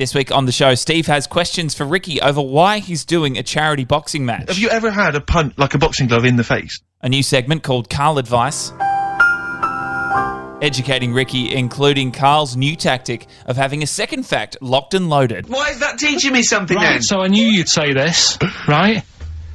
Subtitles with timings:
[0.00, 3.42] This week on the show, Steve has questions for Ricky over why he's doing a
[3.42, 4.48] charity boxing match.
[4.48, 6.80] Have you ever had a punch, like a boxing glove, in the face?
[7.02, 8.72] A new segment called Karl Advice.
[10.62, 15.50] Educating Ricky, including Karl's new tactic of having a second fact locked and loaded.
[15.50, 19.04] Why is that teaching me something Right, so I knew you'd say this, right?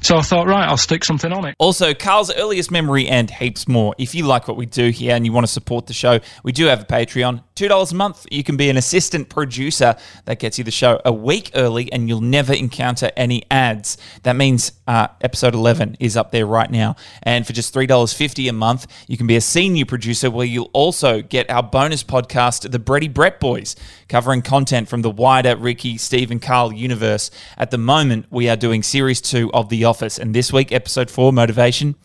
[0.05, 1.55] So I thought, right, I'll stick something on it.
[1.57, 3.95] Also, Karl's earliest memory and heaps more.
[3.97, 6.51] If you like what we do here and you want to support the show, we
[6.51, 7.41] do have a Patreon.
[7.55, 8.27] $2 a month.
[8.29, 9.95] You can be an assistant producer.
[10.25, 13.97] That gets you the show a week early and you'll never encounter any ads.
[14.21, 16.97] That means uh, episode 11 is up there right now.
[17.23, 21.23] And for just $3.50 a month, you can be a senior producer where you'll also
[21.23, 23.75] get our bonus podcast, The Bretty Brett Boys,
[24.07, 27.31] covering content from the wider Ricky, Steve, and Karl universe.
[27.57, 30.17] At the moment, we are doing series two of The Office.
[30.17, 31.95] And this week, episode four, Motivation,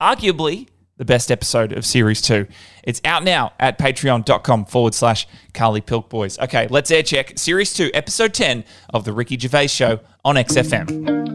[0.00, 2.46] arguably the best episode of series two.
[2.82, 6.38] It's out now at patreon.com forward slash Karly Pilkboys.
[6.44, 11.26] Okay, let's air check series two, episode 10 of The Ricky Gervais Show on XFM.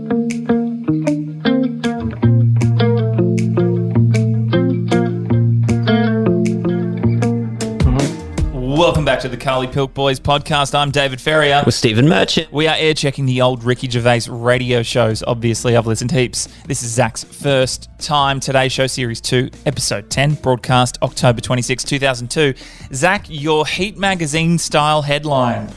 [8.81, 10.73] Welcome back to the Karly Pilkboys podcast.
[10.73, 11.61] I'm David Ferrier.
[11.67, 12.51] with Stephen Merchant.
[12.51, 15.21] We are air checking the old Ricky Gervais radio shows.
[15.27, 16.47] Obviously, I've listened heaps.
[16.65, 22.55] This is Zach's first time Today Show Series 2, Episode 10, broadcast October 26, 2002.
[22.91, 25.71] Zach, your Heat magazine style headline.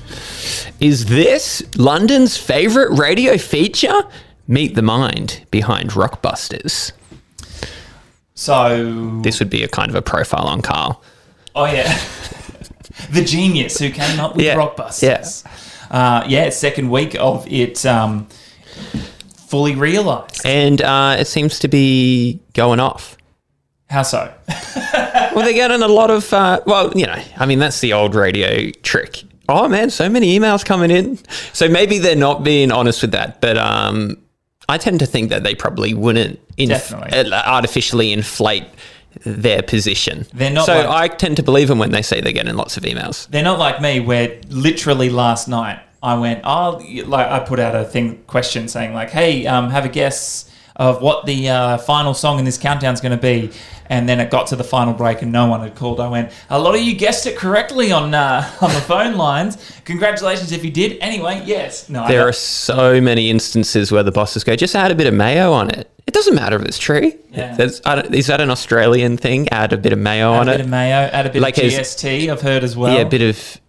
[0.80, 4.02] Is this London's favourite radio feature?
[4.48, 6.92] Meet the mind behind Rockbusters.
[8.34, 11.02] So, This would be a kind of a profile on Karl.
[11.54, 12.00] oh yeah,
[13.14, 15.44] the genius who came up with Yeah, Rockbusters.
[15.90, 18.26] Uh, yeah, second week of it um,
[19.48, 20.42] fully realised.
[20.44, 23.16] And uh, it seems to be going off.
[23.90, 24.32] How so?
[25.34, 28.14] Well, they're getting a lot of, uh, well, you know, I mean, that's the old
[28.14, 29.24] radio trick.
[29.48, 31.18] Oh, man, so many emails coming in.
[31.52, 33.40] So maybe they're not being honest with that.
[33.40, 34.16] But um,
[34.68, 37.32] I tend to think that they probably wouldn't inf- Definitely.
[37.32, 38.64] uh, artificially inflate
[39.24, 40.26] their position.
[40.34, 42.76] They're not So like- I tend to believe them when they say they're getting lots
[42.76, 43.28] of emails.
[43.30, 47.74] They're not like me, where literally last night I went, oh, like I put out
[47.74, 52.14] a thing question saying like, hey, um, have a guess of what the uh, final
[52.14, 53.50] song in this countdown is going to be,
[53.88, 56.00] and then it got to the final break and no one had called.
[56.00, 59.56] I went, a lot of you guessed it correctly on uh, on the phone lines.
[59.84, 60.98] Congratulations if you did.
[61.00, 64.94] Anyway, yes, no, There are so many instances where the bosses go, just add a
[64.94, 65.90] bit of mayo on it.
[66.06, 67.12] It doesn't matter if it's true.
[67.30, 67.54] Yeah.
[67.56, 69.48] That's, I don't- is that an Australian thing?
[69.48, 70.64] Add a bit of mayo add on a bit it.
[70.64, 72.28] of mayo, add a bit Like of GST.
[72.30, 72.92] I've heard as well.
[72.94, 73.60] yeah, a bit of.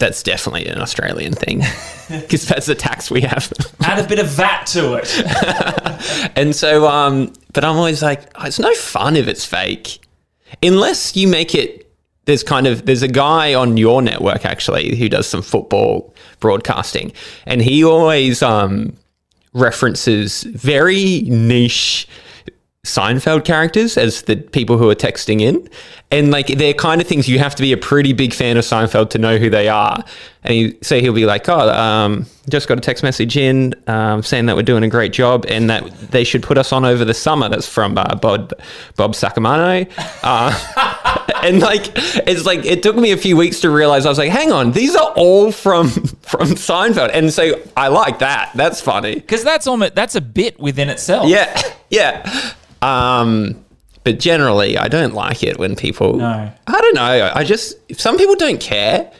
[0.00, 1.58] That's definitely an Australian thing
[2.22, 3.52] because that's the tax we have.
[3.82, 6.32] add a bit of VAT to it.
[6.36, 10.00] and so, um, but I'm always like, oh, it's no fun if it's fake,
[10.62, 11.86] unless you make it.
[12.24, 17.12] There's kind of there's a guy on your network actually who does some football broadcasting,
[17.44, 18.96] and he always um,
[19.52, 22.08] references very niche
[22.86, 25.68] Seinfeld characters as the people who are texting in.
[26.10, 28.64] And like they're kind of things you have to be a pretty big fan of
[28.64, 30.02] Seinfeld to know who they are.
[30.42, 34.22] And he, so he'll be like, Oh, um, just got a text message in um,
[34.22, 37.04] saying that we're doing a great job and that they should put us on over
[37.04, 37.50] the summer.
[37.50, 38.54] That's from uh, Bob,
[38.96, 39.86] Bob Sacamano.
[40.22, 41.92] Uh, and like,
[42.26, 44.72] it's like, it took me a few weeks to realize I was like, hang on,
[44.72, 45.90] these are all from,
[46.22, 47.10] from Seinfeld.
[47.12, 48.52] And so I like that.
[48.54, 49.16] That's funny.
[49.16, 51.28] Because that's almost that's a bit within itself.
[51.28, 51.60] Yeah,
[51.90, 52.54] yeah.
[52.82, 53.64] Um,
[54.04, 56.16] but generally, I don't like it when people.
[56.16, 56.52] No.
[56.66, 57.32] I don't know.
[57.34, 59.12] I just some people don't care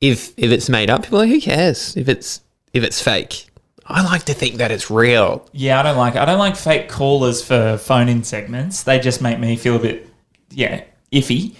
[0.00, 1.04] if if it's made up.
[1.04, 2.40] People are like, who cares if it's
[2.72, 3.46] if it's fake.
[3.86, 5.48] I like to think that it's real.
[5.52, 8.82] Yeah, I don't like I don't like fake callers for phone in segments.
[8.82, 10.08] They just make me feel a bit
[10.50, 11.54] yeah, iffy.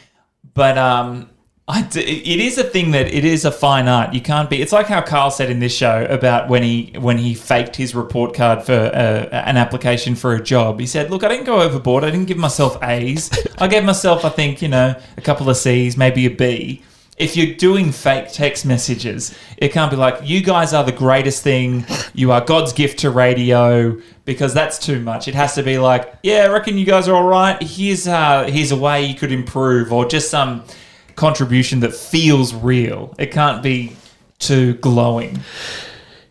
[0.53, 1.31] But um
[1.71, 4.15] it is a thing that it is a fine art.
[4.15, 4.63] You can't be.
[4.63, 7.95] It's like how Karl said in this show about when he when he faked his
[7.95, 10.81] report card for uh, an application for a job.
[10.81, 12.05] He said, "Look, I didn't go overboard.
[12.05, 13.31] I didn't give myself A's.
[13.59, 16.83] I gave myself, I think, you know, a couple of C's, maybe a B."
[17.19, 21.43] If you're doing fake text messages, it can't be like, you guys are the greatest
[21.43, 21.85] thing.
[22.15, 25.27] You are God's gift to radio because that's too much.
[25.27, 27.61] It has to be like, yeah, I reckon you guys are all right.
[27.61, 30.63] Here's, uh, here's a way you could improve or just some
[31.19, 33.15] contribution that feels real.
[33.19, 33.97] It can't be
[34.39, 35.41] too glowing.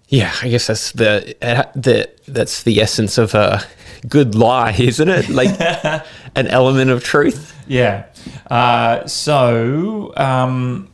[0.10, 3.62] Yeah, I guess that's the uh, the that's the essence of a
[4.08, 5.30] good lie, isn't it?
[5.30, 5.60] Like
[6.36, 7.54] an element of truth.
[7.68, 8.06] Yeah.
[8.50, 10.90] Uh, so, um,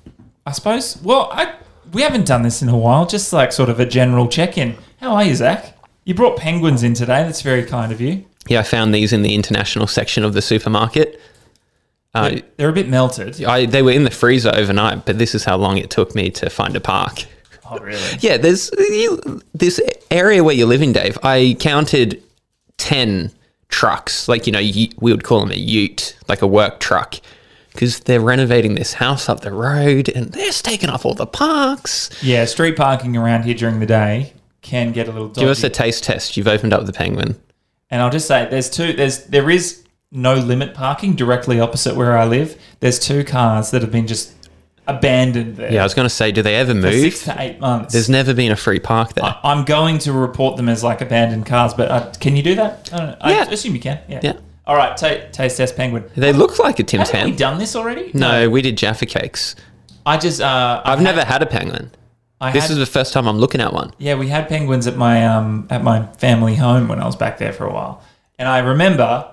[0.46, 1.56] I suppose, well, I,
[1.92, 4.76] we haven't done this in a while, just like sort of a general check in.
[5.00, 5.78] How are you, Zach?
[6.06, 7.24] You brought penguins in today.
[7.24, 8.26] That's very kind of you.
[8.48, 11.22] Yeah, I found these in the international section of the supermarket.
[12.14, 13.44] Uh, They're a bit melted.
[13.44, 16.30] I, they were in the freezer overnight, but this is how long it took me
[16.32, 17.26] to find a park.
[17.70, 18.00] Oh, really?
[18.20, 19.82] Yeah, there's you, this
[20.12, 21.18] area where you're living, Dave.
[21.24, 22.22] I counted
[22.78, 23.32] ten
[23.70, 27.16] trucks, like you know, ye- we would call them a Ute, like a work truck,
[27.72, 32.10] because they're renovating this house up the road, and they're taking off all the parks.
[32.22, 35.42] Yeah, street parking around here during the day can get a little dodgy.
[35.42, 36.38] Give us a taste test.
[36.38, 37.36] You've opened up the Penguin.
[37.90, 38.94] and I'll just say, there's two.
[38.94, 39.83] There's there is
[40.14, 42.58] no limit parking directly opposite where I live.
[42.80, 44.32] There's two cars that have been just
[44.88, 46.94] abandoned there Yeah, I was going to say, do they ever move?
[46.94, 47.94] six to eight months.
[47.94, 49.24] There's never been a free park there.
[49.26, 52.56] I- I'm going to report them as like abandoned cars, but uh, can you do
[52.56, 52.90] that?
[52.94, 53.16] I, don't know.
[53.30, 53.46] Yeah.
[53.50, 54.00] I assume you can.
[54.08, 54.20] Yeah.
[54.24, 54.34] Yeah.
[54.68, 54.96] All right.
[54.96, 56.06] Ta taste test penguin.
[56.16, 57.36] they look like a Tim Haven't we Tam.
[57.38, 58.12] done this already?
[58.14, 59.56] No, we did Jaffa cakes.
[60.06, 60.42] I just.
[60.42, 61.92] Uh, I've never had a penguin.
[62.40, 63.94] I This had- is the first time I'm looking at one.
[63.98, 67.38] Yeah, we had penguins at my um at my family home when I was back
[67.38, 68.02] there for a while,
[68.38, 69.30] and I remember.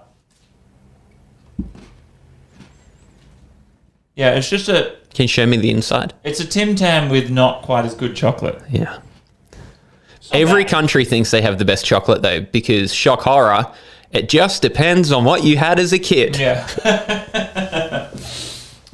[4.21, 6.13] Yeah, it's just a Can you show me the inside?
[6.25, 8.61] it's a Tim Tam with not quite as good chocolate.
[8.69, 8.99] Yeah.
[10.31, 13.67] Every country thinks they have the best chocolate though, because shock horror,
[14.13, 16.37] it just depends on what you had as a kid.
[16.39, 16.69] Yeah.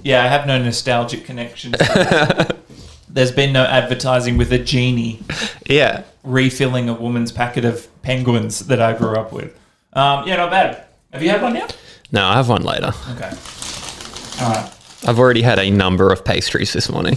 [0.05, 1.75] yeah, I have no nostalgic connections.
[3.09, 5.23] There's been no advertising with a genie
[5.67, 6.05] Yeah.
[6.23, 9.59] refilling a woman's packet of penguins that I grew up with.
[9.93, 10.85] Um, yeah, not bad.
[11.13, 11.77] Have you had one yet?
[12.13, 12.93] No, I have one later.
[13.17, 13.33] Okay.
[14.41, 14.73] All right.
[15.07, 17.17] I've already had a number of pastries this morning.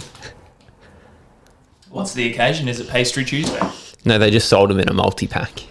[1.90, 2.68] What's the occasion?
[2.68, 3.60] Is it Pastry Tuesday?
[4.04, 5.64] No, they just sold them in a multi pack.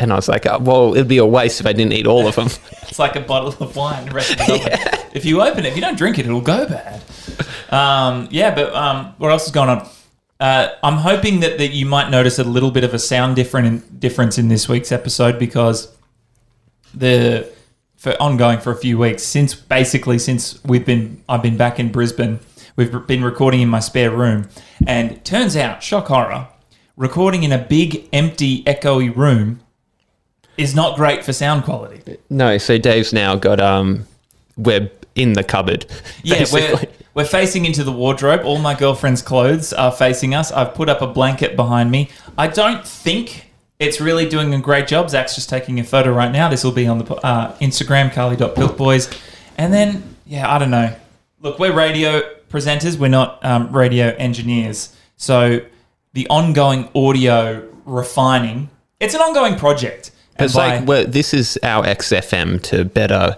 [0.00, 2.26] And I was like, oh, well, it'd be a waste if I didn't eat all
[2.26, 2.48] of them.
[2.94, 4.06] It's like a bottle of wine.
[4.06, 5.08] the rest of the bottle.
[5.14, 7.02] If you open it, if you don't drink it, it'll go bad.
[7.70, 9.88] Um, yeah, but um, what else is going on?
[10.38, 13.98] Uh, I'm hoping that, that you might notice a little bit of a sound different
[13.98, 15.96] difference in this week's episode because
[16.92, 17.52] the
[18.04, 21.90] for ongoing for a few weeks since basically since we've been I've been back in
[21.90, 22.38] Brisbane.
[22.76, 24.48] We've been recording in my spare room,
[24.86, 26.48] and turns out, shock horror,
[26.96, 29.60] recording in a big, empty, echoey room
[30.58, 32.18] is not great for sound quality.
[32.28, 34.06] no, so Dave's now got um,
[34.56, 35.86] we're in the cupboard.
[36.24, 36.80] Yeah, we're,
[37.14, 38.42] we're facing into the wardrobe.
[38.44, 40.52] All my girlfriend's clothes are facing us.
[40.52, 42.10] I've put up a blanket behind me.
[42.36, 43.43] I don't think
[43.78, 45.10] it's really doing a great job.
[45.10, 46.48] Zach's just taking a photo right now.
[46.48, 49.16] This will be on the uh, Instagram, karly.pilkboys.
[49.58, 50.94] And then, yeah, I don't know.
[51.40, 52.96] Look, we're radio presenters.
[52.98, 54.96] We're not um, radio engineers.
[55.16, 55.60] So
[56.12, 60.10] the ongoing audio refining, it's an ongoing project.
[60.36, 63.36] And It's by- like well, this is our XFM to better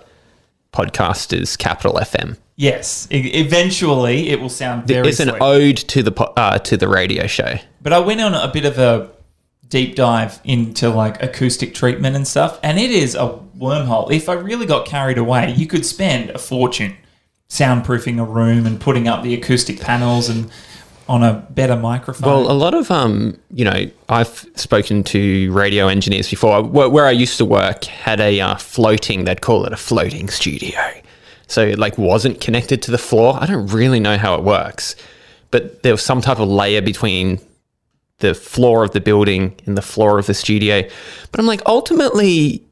[0.73, 2.37] podcasters, Capital FM.
[2.57, 6.77] yes, e- eventually it will sound very It's an ode to the po- uh, to
[6.77, 7.55] the radio show.
[7.83, 9.11] But I went on a bit of a
[9.69, 14.11] deep dive into like acoustic treatment and stuff, and it is a wormhole.
[14.11, 16.97] If I really got carried away, you could spend a fortune
[17.49, 20.51] soundproofing a room and putting up the acoustic panels and
[21.09, 22.29] on a better microphone.
[22.29, 26.63] Well, a lot of um, you know, I've spoken to radio engineers before.
[26.63, 29.25] Where, where I used to work had a uh, floating.
[29.25, 30.81] They'd call it a floating studio.
[31.47, 33.39] So it like wasn't connected to the floor.
[33.41, 34.97] I don't really know how it works,
[35.53, 37.39] but there was some type of layer between
[38.19, 40.83] the floor of the building and the floor of the studio.
[41.31, 42.63] But I'm like, ultimately,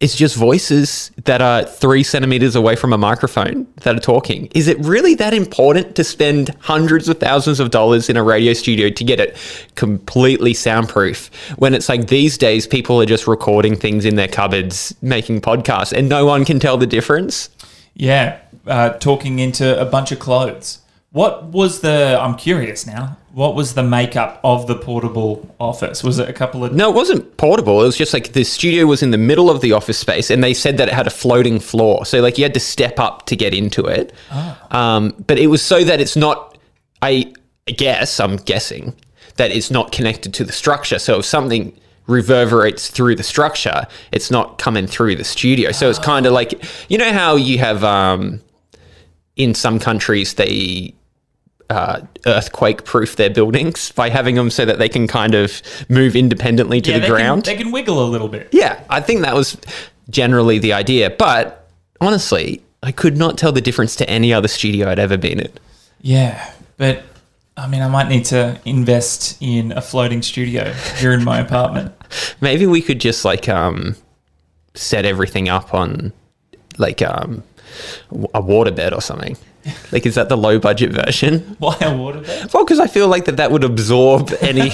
[0.00, 4.46] it's just voices that are three centimeters away from a microphone that are talking.
[4.54, 8.52] Is it really that important to spend hundreds of thousands of dollars in a radio
[8.52, 9.36] studio to get it
[9.74, 14.94] completely soundproof when it's like these days people are just recording things in their cupboards,
[15.02, 17.50] making podcasts, and no one can tell the difference?
[17.98, 20.78] yeah, uh, talking into a bunch of clothes.
[21.10, 22.18] What was the?
[22.20, 23.18] I'm curious now.
[23.38, 26.02] What was the makeup of the portable office?
[26.02, 26.72] Was it a couple of?
[26.72, 27.80] No, it wasn't portable.
[27.80, 30.42] It was just like the studio was in the middle of the office space, and
[30.42, 32.04] they said that it had a floating floor.
[32.04, 34.12] So like you had to step up to get into it.
[34.72, 36.58] Um, but it was so that it's not.
[37.00, 37.32] I
[37.66, 38.96] guess I'm guessing
[39.36, 40.98] that it's not connected to the structure.
[40.98, 41.72] So if something
[42.08, 45.70] reverberates through the structure, it's not coming through the studio.
[45.70, 48.40] So it's kind of like you know how you have um,
[49.36, 50.92] in some countries they
[51.70, 56.16] uh, earthquake proof their buildings by having them so that they can kind of move
[56.16, 57.44] independently to Yeah, the they ground.
[57.44, 58.48] Can, they can wiggle a little bit.
[58.52, 59.56] yeah, I think that was
[60.10, 61.10] generally the idea.
[61.10, 61.68] But
[62.00, 65.52] honestly, I could not tell the difference to any other studio I'd ever been in.
[66.00, 67.02] Yeah, but
[67.56, 71.92] I mean, I might need to invest in a floating studio here in my apartment.
[72.40, 73.96] Maybe we could just like um,
[74.74, 76.12] set everything up on
[76.78, 77.42] like um,
[78.32, 79.36] a waterbed or something.
[79.92, 81.40] Like, is that the low budget version?
[81.58, 82.52] Why a waterbed?
[82.52, 84.70] Well, because I feel like that that would absorb any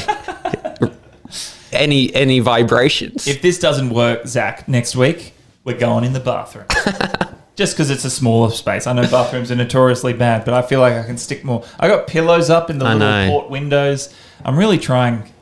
[1.73, 3.27] any any vibrations.
[3.27, 5.35] If this doesn't work, Zach, next week
[5.65, 6.67] we're going in the bathroom.
[7.57, 8.87] just because it's a smaller space.
[8.87, 11.65] I know bathrooms are notoriously bad, but I feel like I can stick more.
[11.79, 13.29] I got pillows up in the I little know.
[13.31, 14.13] port windows.
[14.45, 15.33] I'm really trying,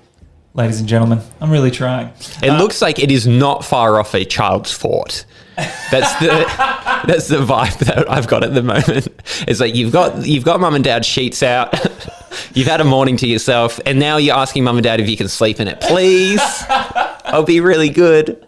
[0.54, 1.20] ladies and gentlemen.
[1.40, 2.08] I'm really trying.
[2.42, 5.24] It uh, looks like it is not far off a child's fort.
[5.56, 6.28] That's the
[7.06, 9.08] that's the vibe that I've got at the moment.
[9.46, 11.74] It's like you've got you've got mum and dad sheets out.
[12.54, 15.18] You've had a morning to yourself, and now you're asking mum and dad if you
[15.18, 16.40] can sleep in it, please.
[16.68, 18.46] I'll be really good.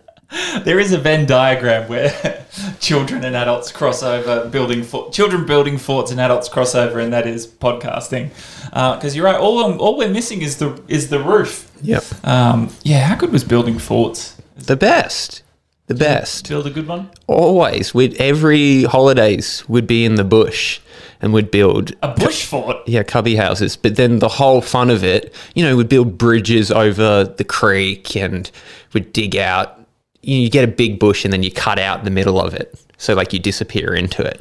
[0.65, 2.44] There is a Venn diagram where
[2.81, 7.47] children and adults crossover building fo- children building forts and adults crossover, and that is
[7.47, 8.31] podcasting.
[8.65, 11.71] Because you're right, all I'm, all we're missing is the is the roof.
[11.83, 12.05] Yep.
[12.25, 14.37] Um, yeah, how good was building forts?
[14.57, 15.43] The best.
[15.87, 16.49] The best.
[16.49, 17.11] Build a good one.
[17.27, 17.93] Always.
[17.93, 20.81] We'd every holidays would be in the bush
[21.21, 22.79] and would build A bush fort.
[22.87, 23.77] yeah, cubby houses.
[23.77, 28.17] But then the whole fun of it, you know, we'd build bridges over the creek
[28.17, 28.51] and
[28.95, 29.79] we'd dig out.
[30.27, 32.75] You, get a big bush and then you cut out the middle of it.
[32.99, 34.41] So, like, you disappear into it.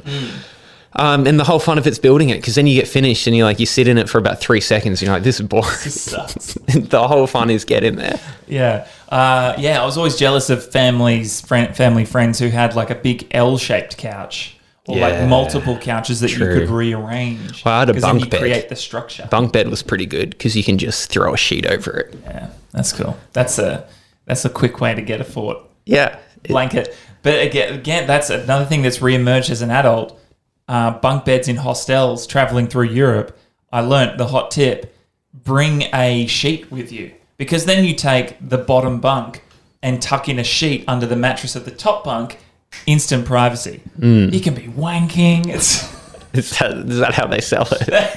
[0.96, 3.34] Um, and the whole fun of it's building it because then you get finished and
[3.34, 5.02] you like you sit in it for about three seconds.
[5.02, 5.64] You're like, this is boring.
[5.64, 6.54] Sucks.
[6.68, 8.20] the whole fun is get in there.
[8.46, 9.82] Yeah, uh, yeah.
[9.82, 13.96] I was always jealous of families, friend, family friends who had like a big L-shaped
[13.96, 15.08] couch or Yeah.
[15.08, 16.54] like multiple couches that True.
[16.54, 17.64] you could rearrange.
[17.64, 18.40] Well, I had a bunk you bed.
[18.40, 19.26] create the structure.
[19.28, 22.14] Bunk bed was pretty good because you can just throw a sheet over it.
[22.24, 23.18] Yeah, that's cool.
[23.32, 23.88] That's a
[24.26, 26.18] that's a quick way to get a fort Yeah.
[26.48, 26.96] blanket.
[27.22, 30.20] But again, again, that's another thing that's reemerged as an adult.
[30.68, 33.38] Uh, bunk beds in hostels traveling through Europe.
[33.72, 34.94] I learnt the hot tip:
[35.32, 39.42] bring a sheet with you because then you take the bottom bunk
[39.82, 42.38] and tuck in a sheet under the mattress of the top bunk.
[42.86, 43.82] Instant privacy.
[43.98, 45.46] You can be wanking.
[45.46, 45.84] It's
[46.34, 47.92] Is that, is that how they sell it?
[47.92, 48.16] uh,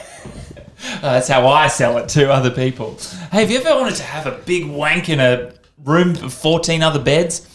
[1.01, 2.97] that's how I sell it to other people.
[3.31, 5.53] Hey, have you ever wanted to have a big wank in a
[5.85, 7.47] room of fourteen other beds?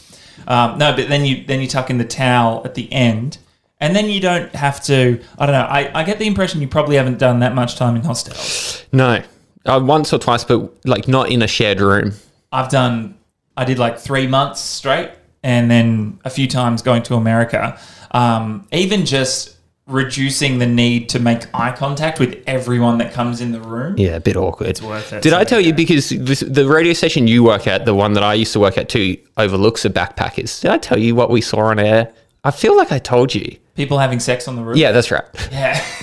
[0.46, 3.38] Um, no, but then you then you tuck in the towel at the end,
[3.80, 5.20] and then you don't have to.
[5.38, 5.66] I don't know.
[5.68, 8.84] I, I get the impression you probably haven't done that much time in hostels.
[8.92, 9.22] No.
[9.64, 12.12] Uh, once or twice, but like not in a shared room.
[12.50, 13.16] I've done.
[13.56, 15.10] I did like three months straight,
[15.42, 17.78] and then a few times going to America.
[18.10, 23.52] Um, even just reducing the need to make eye contact with everyone that comes in
[23.52, 23.94] the room.
[23.98, 24.68] Yeah, a bit awkward.
[24.70, 25.22] It's worth it.
[25.22, 28.22] Did I tell you because this, the radio station you work at, the one that
[28.22, 30.60] I used to work at too, overlooks the backpackers?
[30.60, 32.12] Did I tell you what we saw on air?
[32.44, 33.56] I feel like I told you.
[33.74, 34.76] people having sex on the roof?
[34.76, 35.24] Yeah, that's right.
[35.52, 35.84] Yeah.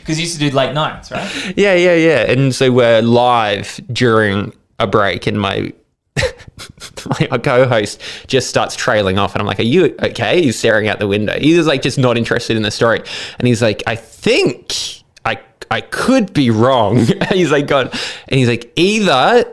[0.00, 1.28] Because you used to do late nights, right?
[1.56, 2.30] Yeah, yeah, yeah.
[2.30, 5.72] And so we're live during a break, and my
[7.30, 10.98] my co-host just starts trailing off, and I'm like, "Are you okay?" He's staring out
[10.98, 11.38] the window.
[11.38, 13.02] He's like just not interested in the story,
[13.38, 15.38] and he's like, "I think I
[15.70, 17.92] I could be wrong." he's like, "God,"
[18.28, 19.52] and he's like, "Either."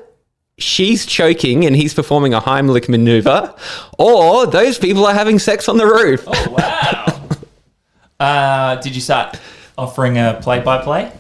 [0.60, 3.56] She's choking and he's performing a Heimlich maneuver,
[3.98, 6.28] or those people are having sex on the roof.
[6.28, 7.22] Wow.
[8.20, 9.40] uh, did you start
[9.80, 11.12] offering a play-by-play?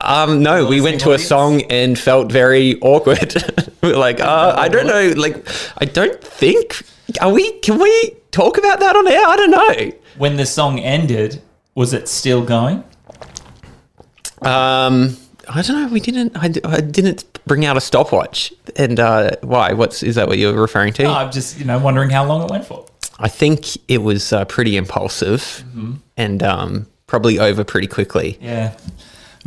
[0.00, 3.34] Um, no, we went to a song and felt very awkward.
[3.82, 5.46] we were like, uh, I don't know, like,
[5.78, 6.82] I don't think.
[7.20, 7.52] Are we?
[7.60, 9.26] Can we talk about that on air?
[9.26, 9.98] I don't know.
[10.18, 11.42] When the song ended,
[11.74, 12.84] was it still going?
[14.42, 15.16] Um,
[15.48, 15.88] I don't know.
[15.88, 16.36] We didn't.
[16.36, 18.52] I didn't bring out a stopwatch.
[18.76, 19.72] And uh, why?
[19.72, 20.28] What's is that?
[20.28, 21.04] What you're referring to?
[21.04, 22.86] Oh, I'm just, you know, wondering how long it went for.
[23.18, 25.64] I think it was uh, pretty impulsive
[26.16, 28.38] and um, probably over pretty quickly.
[28.40, 28.76] Yeah.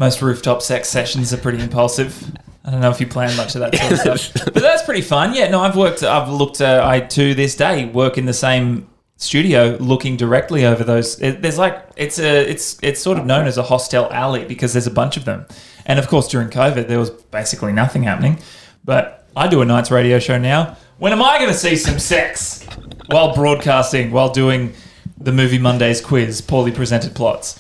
[0.02, 2.36] Most rooftop sex sessions are pretty impulsive.
[2.66, 5.02] I don't know if you plan much of that sort of stuff, but that's pretty
[5.04, 5.36] fun.
[5.36, 6.02] Yeah, no, I've worked.
[6.02, 6.60] I've looked.
[6.60, 11.22] Uh, I to this day work in the same studio, looking directly over those.
[11.22, 14.74] It, there's like it's a it's it's sort of known as a hostel alley because
[14.74, 15.46] there's a bunch of them,
[15.86, 18.40] and of course during COVID there was basically nothing happening.
[18.84, 20.78] But I do a nights radio show now.
[20.98, 22.66] When am I going to see some sex
[23.12, 24.74] while broadcasting, while doing
[25.20, 27.60] the movie Mondays quiz, poorly presented plots?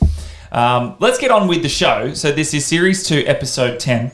[0.51, 2.13] Um, let's get on with the show.
[2.13, 4.11] So this is series two, episode ten.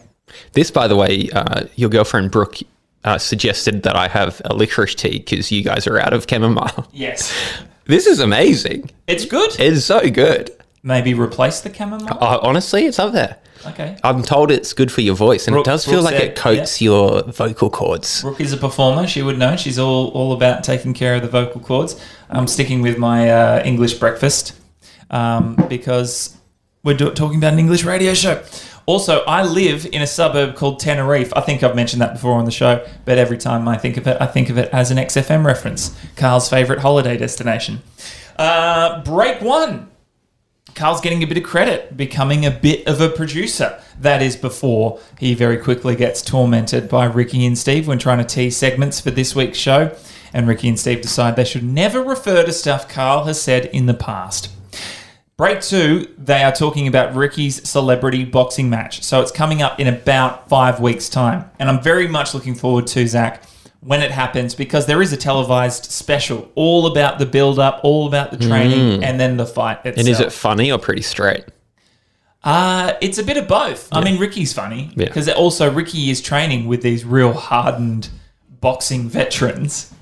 [0.54, 2.58] This, by the way, uh, your girlfriend Brooke
[3.04, 6.88] uh, suggested that I have a licorice tea because you guys are out of chamomile.
[6.92, 7.34] Yes,
[7.86, 8.92] This is amazing.
[9.08, 9.56] it's good.
[9.60, 10.52] It's so good.
[10.84, 12.18] Maybe replace the chamomile.
[12.22, 13.38] Uh, honestly, it's up there.
[13.66, 13.98] Okay.
[14.04, 16.82] I'm told it's good for your voice, and Brooke- it does feel like it coats
[16.82, 18.22] your vocal cords.
[18.22, 19.08] Brooke is a performer.
[19.08, 19.56] She would know.
[19.56, 22.00] She's all, all about taking care of the vocal cords.
[22.30, 24.54] I'm sticking with my uh, English breakfast
[25.10, 26.36] um, because
[26.84, 28.44] we're do- talking about an English radio show.
[28.86, 31.34] Also, I live in a suburb called Teneriffe.
[31.36, 34.08] I think I've mentioned that before on the show, but every time I think of
[34.08, 35.94] it, I think of it as an XFM reference.
[36.16, 37.82] Karl's favourite holiday destination.
[38.38, 39.90] Uh, break one.
[40.74, 43.82] Karl's getting a bit of credit, becoming a bit of a producer.
[44.00, 48.24] That is before he very quickly gets tormented by Ricky and Steve when trying to
[48.24, 49.96] tease segments for this week's show.
[50.34, 53.86] and Ricky and Steve decide they should never refer to stuff Karl has said in
[53.88, 54.50] the past.
[55.38, 59.04] Break two, they are talking about Ricky's celebrity boxing match.
[59.04, 61.50] So it's coming up in about five weeks' time.
[61.60, 63.44] And I'm very much looking forward to, Zach,
[63.82, 68.08] when it happens because there is a televised special all about the build up, all
[68.08, 69.96] about the training, and then the fight itself.
[69.96, 70.00] Mm.
[70.00, 71.46] And is it funny or pretty straight?
[72.44, 73.90] Uh, it's a bit of both.
[73.92, 75.06] I mean, Ricky's funny Yeah.
[75.06, 78.10] because also Ricky is training with these real hardened
[78.60, 79.94] boxing veterans,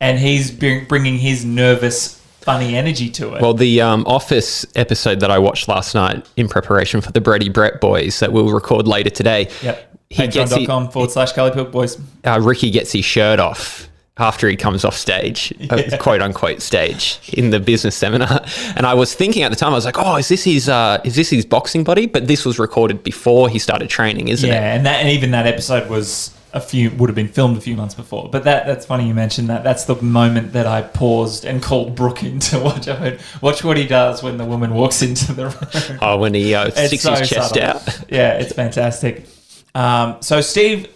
[0.00, 3.42] and he's bringing his nervous, funny energy to it.
[3.42, 7.48] Well, the um, Office episode that I watched last night in preparation for the Bretty
[7.48, 9.48] Brett boys that we'll record later today.
[9.62, 9.88] yep.
[10.10, 11.98] He gets he, forward slash Gully Boys.
[12.24, 17.18] uh, Ricky gets his shirt off after he comes off stage, uh, quote unquote stage
[17.32, 18.44] in the business seminar.
[18.76, 21.00] And I was thinking at the time, I was like, oh, is this his uh,
[21.04, 22.06] is this his boxing body?
[22.06, 24.52] But this was recorded before he started training, isn't it?
[24.52, 27.60] Yeah, and that and even that episode was a few would have been filmed a
[27.60, 28.28] few months before.
[28.30, 29.64] But that that's funny you mentioned that.
[29.64, 32.88] That's the moment that I paused and called Brooke in to watch.
[32.88, 35.98] I went, watch what he does when the woman walks into the room.
[36.02, 37.64] Oh, when he uh, sticks so his chest subtle.
[37.64, 38.04] out.
[38.10, 39.26] yeah, it's fantastic.
[39.74, 40.88] Um, so Steve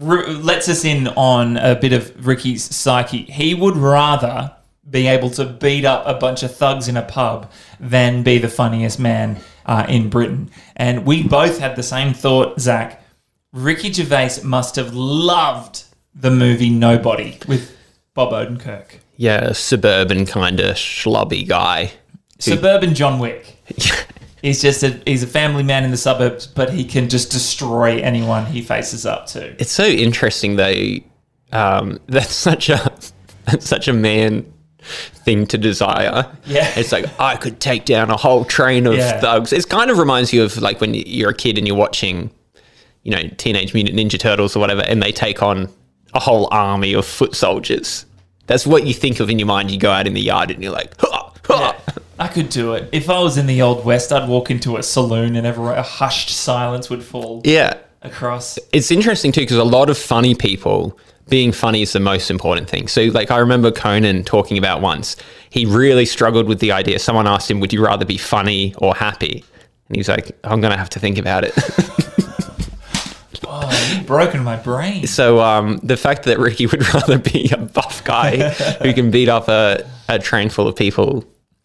[0.00, 3.22] r- lets us in on a bit of Ricky's psyche.
[3.24, 4.54] He would rather
[4.88, 8.48] be able to beat up a bunch of thugs in a pub than be the
[8.48, 10.50] funniest man uh, in Britain.
[10.76, 12.99] And we both had the same thought, Zach.
[13.52, 17.76] Ricky Gervais must have loved the movie Nobody with
[18.14, 18.96] Bob Odenkirk.
[19.16, 21.92] Yeah, a suburban kind of schlubby guy.
[22.38, 23.56] Suburban John Wick.
[24.42, 27.98] He's just a he's a family man in the suburbs, but he can just destroy
[28.00, 29.54] anyone he faces up to.
[29.60, 30.94] It's so interesting though.
[31.52, 32.90] Um, that's such a
[33.44, 36.24] that's such a man thing to desire.
[36.46, 36.72] Yeah.
[36.74, 39.20] it's like I could take down a whole train of Yeah.
[39.20, 39.52] thugs.
[39.52, 42.30] It kind of reminds you of like when you're a kid and you're watching,
[43.02, 45.68] you know, Teenage Mutant Ninja Turtles or whatever, and they take on
[46.14, 48.06] a whole army of foot soldiers.
[48.46, 49.70] That's what you think of in your mind.
[49.70, 51.76] You go out in the yard and you're like, ha, ha.
[52.18, 52.88] I could do it.
[52.92, 55.82] If I was in the old west, I'd walk into a saloon and everyone, a
[55.82, 57.78] hushed silence would fall yeah.
[58.02, 58.58] across.
[58.72, 60.98] it's interesting too because a lot of funny people
[61.30, 62.88] being funny is the most important thing.
[62.88, 65.16] So, like, I remember Conan talking about once,
[65.48, 66.98] he really struggled with the idea.
[66.98, 69.44] Someone asked him, Would you rather be funny or happy?
[69.88, 71.54] And he's like, I'm going to have to think about it.
[73.46, 75.06] Oh, you've broken my brain.
[75.06, 78.50] so, um, the fact that Ricky would rather be a buff guy
[78.82, 81.24] who can beat up a, a train full of people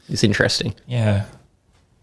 [0.10, 0.74] is interesting.
[0.88, 1.26] Yeah.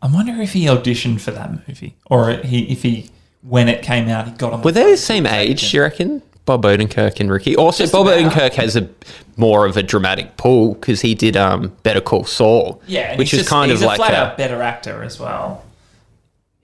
[0.02, 3.10] I wonder if he auditioned for that movie or he, if he,
[3.42, 5.82] when it came out, he got on the Were they the same age, do you
[5.82, 6.22] reckon?
[6.44, 7.54] Bob Odenkirk and Ricky.
[7.54, 8.18] Also, Just Bob about.
[8.18, 8.88] Odenkirk has a
[9.36, 12.82] more of a dramatic pull because he did um, Better Call Saul.
[12.88, 15.64] Yeah, which is just- kind he's of a like flat a, better actor as well.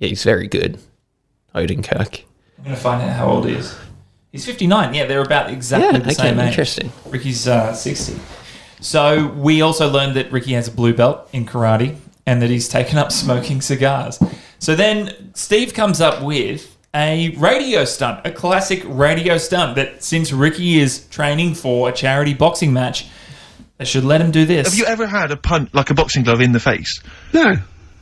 [0.01, 0.81] yeah, he's very good.
[1.55, 2.25] Odenkirk.
[2.59, 3.77] I'm going to find out how old he is.
[4.33, 4.93] He's 59.
[4.95, 6.49] Yeah, they're about exactly Yeah, the okay, same age.
[6.49, 6.93] interesting.
[7.07, 8.19] Ricky's uh, 60.
[8.81, 12.69] So we also learned that Ricky has a blue belt in karate and that he's
[12.69, 14.19] taken up smoking cigars.
[14.59, 20.33] So then Steve comes up with a radio stunt, a classic radio stunt that since
[20.33, 23.07] Ricky is training for a charity boxing match,
[23.79, 24.69] they should let him do this.
[24.69, 27.01] Have you ever had a punch, like a boxing glove in the face?
[27.33, 27.57] No.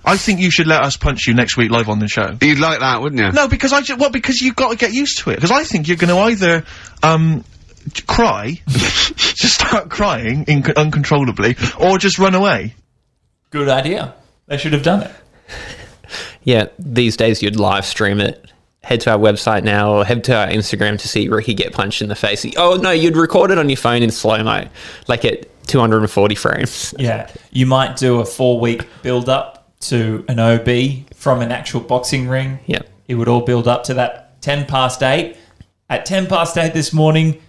[0.07, 2.39] I think you should let us punch you next week live on the show.
[2.41, 3.33] You'd like that, wouldn't you?
[3.33, 5.35] No, because I just, well, because you've got to get used to it.
[5.35, 6.65] Because I think you're going to either,
[7.03, 7.45] um,
[8.07, 12.75] cry, just start crying inc- uncontrollably, or just run away.
[13.51, 14.15] Good idea.
[14.47, 15.11] They should have done it.
[16.45, 18.53] Yeah, these days you'd live stream it.
[18.85, 22.03] Head to our website now or head to our Instagram to see Ricky get punched
[22.03, 22.47] in the face.
[22.57, 24.69] Oh no, you'd record it on your phone in slow mo,
[25.09, 26.95] like at 240 frames.
[26.97, 31.81] Yeah, you might do a four week build up to an OB from an actual
[31.81, 32.59] boxing ring.
[32.67, 32.83] Yeah.
[33.09, 35.37] It would all build up to that 10 past 8.
[35.89, 37.41] At 10 past 8 this morning,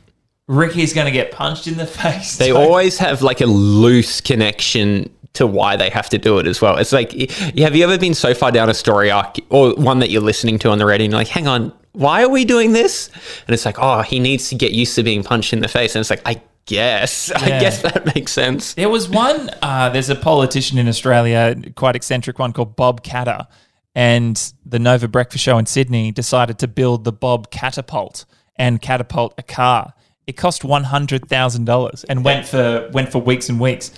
[0.47, 2.37] Ricky's going to get punched in the face.
[2.37, 6.61] They always have like a loose connection to why they have to do it as
[6.61, 6.77] well.
[6.77, 10.09] It's like, have you ever been so far down a story arc or one that
[10.09, 12.73] you're listening to on the radio and you're like, hang on, why are we doing
[12.73, 13.09] this?
[13.45, 15.95] And it's like, oh, he needs to get used to being punched in the face.
[15.95, 18.75] And it's like, I guess, I guess that makes sense.
[18.75, 23.47] There was one, uh, there's a politician in Australia, quite eccentric one called Bob Katter.
[23.95, 28.25] And the Nova Breakfast Show in Sydney decided to build the Bob Catapult
[28.55, 29.93] and catapult a car.
[30.27, 33.91] It cost one hundred thousand dollars and went for went for weeks and weeks.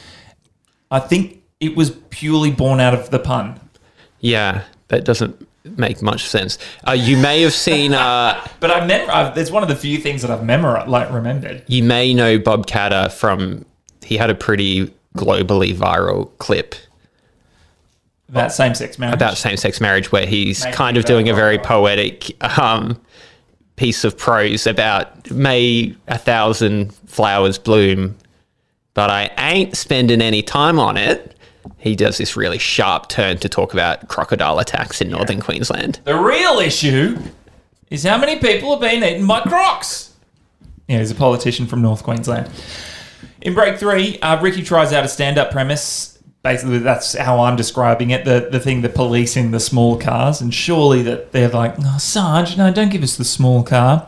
[0.90, 3.60] I think it was purely born out of the pun.
[4.22, 6.58] Yeah, that doesn't make much sense.
[6.88, 9.98] Uh, you may have seen, uh, But I remember I've, there's one of the few
[9.98, 11.64] things that I've memorized, like remembered.
[11.68, 13.66] you may know Bob Katter from,
[14.04, 16.76] he had a pretty globally viral clip
[18.30, 19.16] About same sex marriage.
[19.16, 23.00] about same-sex marriage where he's kind of doing a very very poetic um,
[23.76, 28.16] piece of prose about may a thousand flowers bloom
[28.94, 31.34] but I ain't spending any time on it.
[31.78, 36.00] He does this really sharp turn to talk about crocodile attacks in northern Queensland.
[36.04, 37.18] The real issue
[37.90, 40.14] is how many people have been eaten by crocs.
[40.88, 42.50] Yeah, he's a politician from North Queensland.
[43.42, 46.18] In break three, uh, Ricky tries out a stand-up premise.
[46.42, 48.26] Basically, that's how I'm describing it.
[48.26, 51.98] The the thing, the police in the small cars, and surely that they're like, oh,
[52.00, 54.08] Sarge, no, don't give us the small car.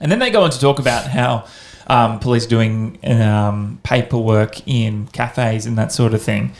[0.00, 1.46] And then they go on to talk about how
[1.86, 6.52] um, police doing um, paperwork in cafes and that sort of thing.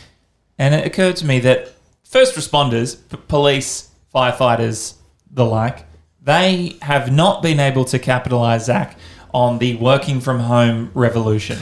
[0.57, 4.95] And it occurred to me that first responders, p- police, firefighters,
[5.31, 5.85] the like,
[6.21, 8.97] they have not been able to capitalize, Zach,
[9.33, 11.57] on the working from home revolution.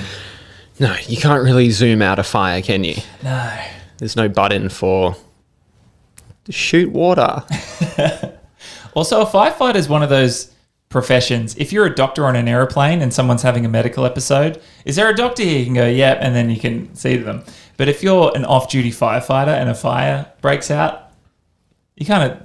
[0.79, 2.95] No, you can't really zoom out a fire, can you?
[3.23, 3.51] No.
[3.97, 5.15] There's no button for
[6.49, 7.43] shoot water.
[8.95, 10.52] Also, a firefighter is one of those
[10.93, 11.57] professions.
[11.57, 15.09] If you're a doctor on an aeroplane and someone's having a medical episode, is there
[15.09, 15.59] a doctor here?
[15.59, 17.43] You can go, yep, and then you can see them.
[17.75, 21.11] But if you're an off duty firefighter and a fire breaks out,
[21.97, 22.37] you kind of.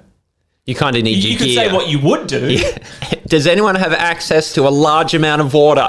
[0.67, 2.59] You kind of need You, you could say what you would do,
[3.27, 5.89] Does anyone have access to a large amount of water?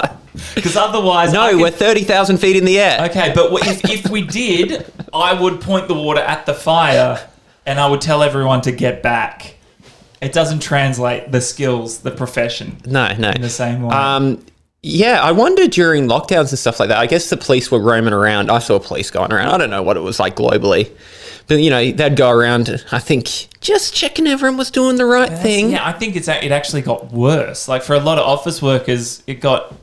[0.54, 3.04] because otherwise, No, could- we're 30,000 feet in the air.
[3.10, 7.28] Okay, but if, if we did, I would point the water at the fire
[7.66, 9.56] and I would tell everyone to get back.
[10.20, 13.30] It doesn't translate the skills, the profession No, no.
[13.30, 13.94] in the same way.
[13.94, 14.44] Um,
[14.82, 16.98] yeah, I wonder during lockdowns and stuff like that.
[16.98, 18.50] I guess the police were roaming around.
[18.50, 19.48] I saw police going around.
[19.48, 20.90] I don't know what it was like globally,
[21.48, 22.82] but you know they'd go around.
[22.90, 23.26] I think
[23.60, 25.70] just checking everyone was doing the right thing.
[25.70, 27.68] Yeah, I think it's it actually got worse.
[27.68, 29.74] Like for a lot of office workers, it got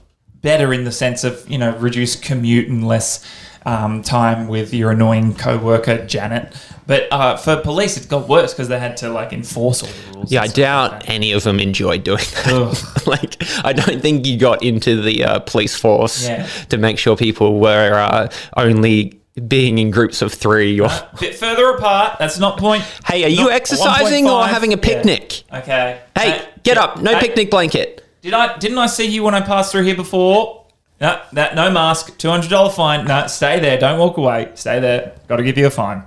[0.41, 3.23] better in the sense of you know reduced commute and less
[3.67, 6.55] um, time with your annoying co-worker Janet.
[6.87, 10.15] But uh, for police, it got worse because they had to like enforce all the
[10.17, 10.31] rules.
[10.31, 13.03] Yeah, I stuff like doubt any of them enjoyed doing that.
[13.07, 16.45] Like, I don't think you got into the uh, police force Yeah.
[16.69, 20.79] to make sure people were uh, only being in groups of three.
[20.79, 22.19] Or bit further apart.
[22.19, 22.83] That's not point.
[23.05, 24.81] hey, are you exercising or having a Yeah.
[24.81, 25.43] picnic?
[25.53, 25.99] Okay.
[26.17, 27.01] Hey, Uh, get yeah, up!
[27.01, 28.03] No hey, picnic blanket.
[28.21, 30.65] Did I didn't I see you when I passed through here before?
[30.99, 33.05] No, that no mask, two hundred dollar fine.
[33.05, 33.77] No, stay there.
[33.77, 34.49] Don't walk away.
[34.55, 35.13] Stay there.
[35.27, 36.03] Got to give you a fine.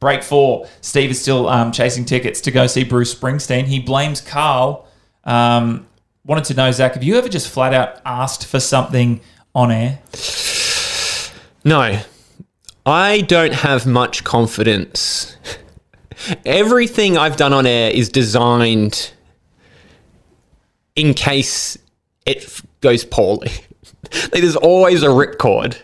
[0.00, 0.68] Break four.
[0.80, 3.64] Steve is still um, chasing tickets to go see Bruce Springsteen.
[3.64, 4.86] He blames Karl.
[5.24, 5.86] Um,
[6.24, 9.20] wanted to know, Zach, have you ever just flat out asked for something
[9.54, 9.98] on air?
[11.64, 12.00] No,
[12.86, 15.36] I don't have much confidence.
[16.46, 19.12] Everything I've done on air is designed
[20.94, 21.78] in case
[22.26, 23.50] it goes poorly.
[24.12, 25.78] like there's always a ripcord.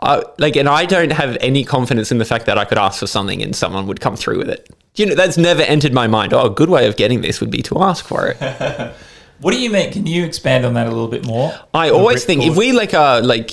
[0.00, 3.00] I, like, and I don't have any confidence in the fact that I could ask
[3.00, 4.70] for something and someone would come through with it.
[4.94, 6.32] You know, that's never entered my mind.
[6.32, 8.94] Oh, a good way of getting this would be to ask for it.
[9.40, 9.92] What do you mean?
[9.92, 11.52] Can you expand on that a little bit more?
[11.74, 13.50] I The always think if we like uh like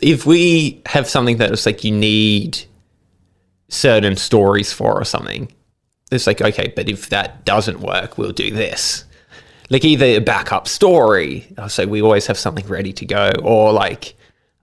[0.00, 2.64] if we have something that is like you need
[3.68, 5.52] certain stories for or something,
[6.12, 9.04] it's like okay, but if that doesn't work, we'll do this.
[9.68, 14.14] Like either a backup story, so we always have something ready to go, or like,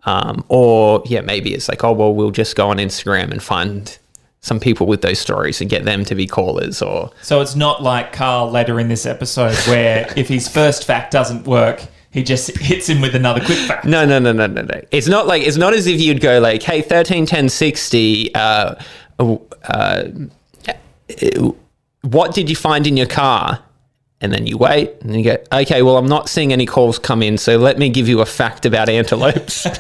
[0.05, 3.97] um, or yeah, maybe it's like oh well, we'll just go on Instagram and find
[4.41, 7.81] some people with those stories and get them to be callers, or So it's not
[7.81, 12.55] like Karl later in this episode where if his first fact doesn't work, he just
[12.57, 13.85] hits him with another quick fact.
[13.85, 14.81] No, no, no, no, no, no.
[14.91, 18.35] It's not like it's not as if you'd go like, "Hey, thirteen ten sixty.
[18.35, 18.75] Uh,
[19.17, 20.03] uh,
[22.01, 23.63] what did you find in your car?"
[24.23, 27.21] And then you wait, and you go, "Okay, well, I'm not seeing any calls come
[27.21, 29.67] in, so let me give you a fact about antelopes."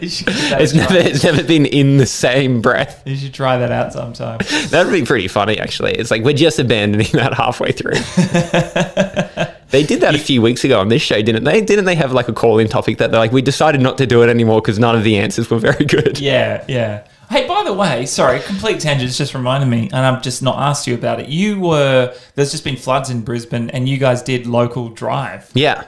[0.00, 3.02] You should, give that a it's never, it's never been in the same breath.
[3.04, 4.38] You should try that out sometime.
[4.68, 5.92] That'd be pretty funny, actually.
[5.92, 7.92] It's like we're just abandoning that halfway through.
[9.70, 11.60] they did that a few weeks ago on this show, didn't they?
[11.60, 14.22] Didn't they have like a call-in topic that they're like, we decided not to do
[14.22, 16.18] it anymore because none of the answers were very good.
[16.18, 17.04] Yeah, yeah.
[17.30, 20.88] Hey, by the way, sorry, complete tangents just reminded me, and I've just not asked
[20.88, 21.28] you about it.
[21.28, 25.48] You were there's just been floods in Brisbane, and you guys did local drive.
[25.54, 25.84] Yeah.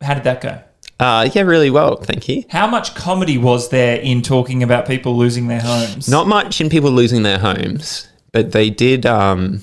[0.00, 0.60] How did that go?
[0.98, 2.42] Uh, yeah, really well, thank you.
[2.48, 6.08] How much comedy was there in talking about people losing their homes?
[6.08, 9.06] Not much in people losing their homes, but they did.
[9.06, 9.62] Um,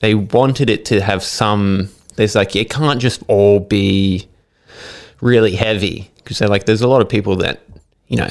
[0.00, 1.88] they wanted it to have some.
[2.16, 4.26] There's like it can't just all be
[5.20, 7.62] really heavy because they're like there's a lot of people that
[8.08, 8.30] you know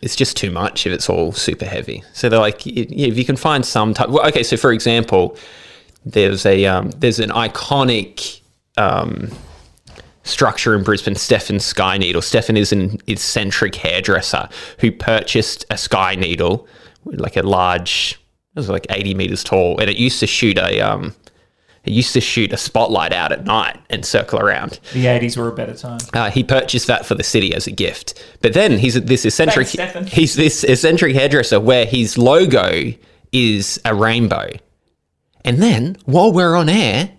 [0.00, 2.02] it's just too much if it's all super heavy.
[2.12, 4.08] So they're like if you can find some type.
[4.08, 5.36] Well, okay, so for example,
[6.04, 8.40] there's a um, there's an iconic.
[8.76, 9.30] Um,
[10.24, 12.22] structure in Brisbane, Stefan Sky Needle.
[12.22, 16.66] Stefan is an eccentric hairdresser who purchased a Sky Needle,
[17.04, 18.20] like a large,
[18.54, 21.14] it was like 80 meters tall, and it used to shoot a um,
[21.84, 24.78] He used to shoot a spotlight out at night and circle around.
[24.92, 25.98] The 80s were a better time.
[26.12, 28.22] Uh, he purchased that for the city as a gift.
[28.40, 29.66] But then he's this eccentric.
[29.68, 32.92] Thanks, he's this eccentric hairdresser where his logo
[33.32, 34.50] is a rainbow.
[35.44, 37.10] And then while we're on air,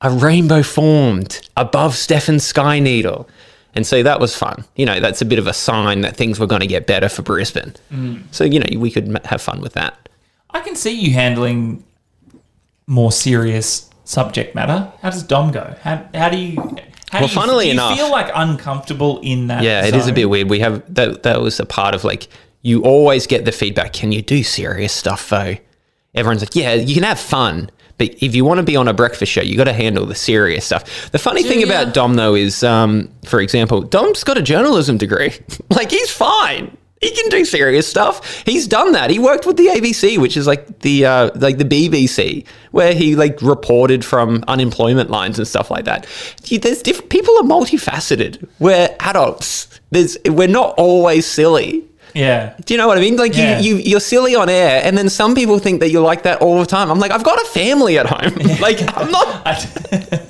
[0.00, 3.28] a rainbow formed above Stefan's sky needle.
[3.74, 4.64] And so that was fun.
[4.76, 7.10] You know, that's a bit of a sign that things were going to get better
[7.10, 7.74] for Brisbane.
[8.30, 10.08] So, you know, we could have fun with that.
[10.48, 11.84] I can see you handling
[12.86, 14.90] more serious subject matter.
[15.02, 15.74] How does Dom go?
[15.82, 16.56] How, how do you.
[17.10, 19.62] How Well, do you, funnily do you enough- feel like uncomfortable in that?
[19.62, 20.50] Yeah, it is a bit weird.
[20.50, 21.22] We have that.
[21.22, 22.28] That was a part of like
[22.62, 23.92] you always get the feedback.
[23.92, 25.56] Can you do serious stuff though?
[26.14, 28.94] Everyone's like, yeah, you can have fun, but if you want to be on a
[28.94, 31.10] breakfast show, you got to handle the serious stuff.
[31.12, 35.34] The funny thing about Dom though is, um, for example, Dom's got a journalism degree.
[35.70, 36.76] like he's fine.
[37.06, 38.42] He can do serious stuff.
[38.44, 39.10] He's done that.
[39.10, 43.14] He worked with the ABC, which is like the uh, like the BBC, where he
[43.14, 46.06] like reported from unemployment lines and stuff like that.
[46.50, 48.48] There's different people are multifaceted.
[48.58, 49.68] We're adults.
[49.90, 51.84] There's we're not always silly.
[52.14, 52.56] Yeah.
[52.64, 53.16] Do you know what I mean?
[53.16, 53.60] Like Yeah.
[53.60, 56.40] you, you, you're silly on air, and then some people think that you're like that
[56.40, 56.90] all the time.
[56.90, 58.34] I'm like, I've got a family at home.
[58.60, 59.66] like I'm not.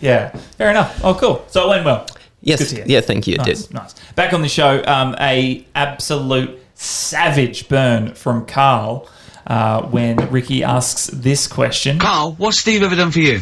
[0.00, 0.30] Yeah.
[0.58, 1.00] Fair enough.
[1.04, 1.44] Oh, cool.
[1.48, 2.06] So it went well.
[2.42, 2.84] Good Yes, to hear.
[2.88, 3.34] yeah, thank you.
[3.34, 3.74] It Nice, did.
[3.74, 3.94] nice.
[4.14, 9.08] Back on the show, um, a absolute savage burn from Karl
[9.46, 11.98] uh, when Ricky asks this question.
[11.98, 13.40] Karl, what's Steve ever done for you?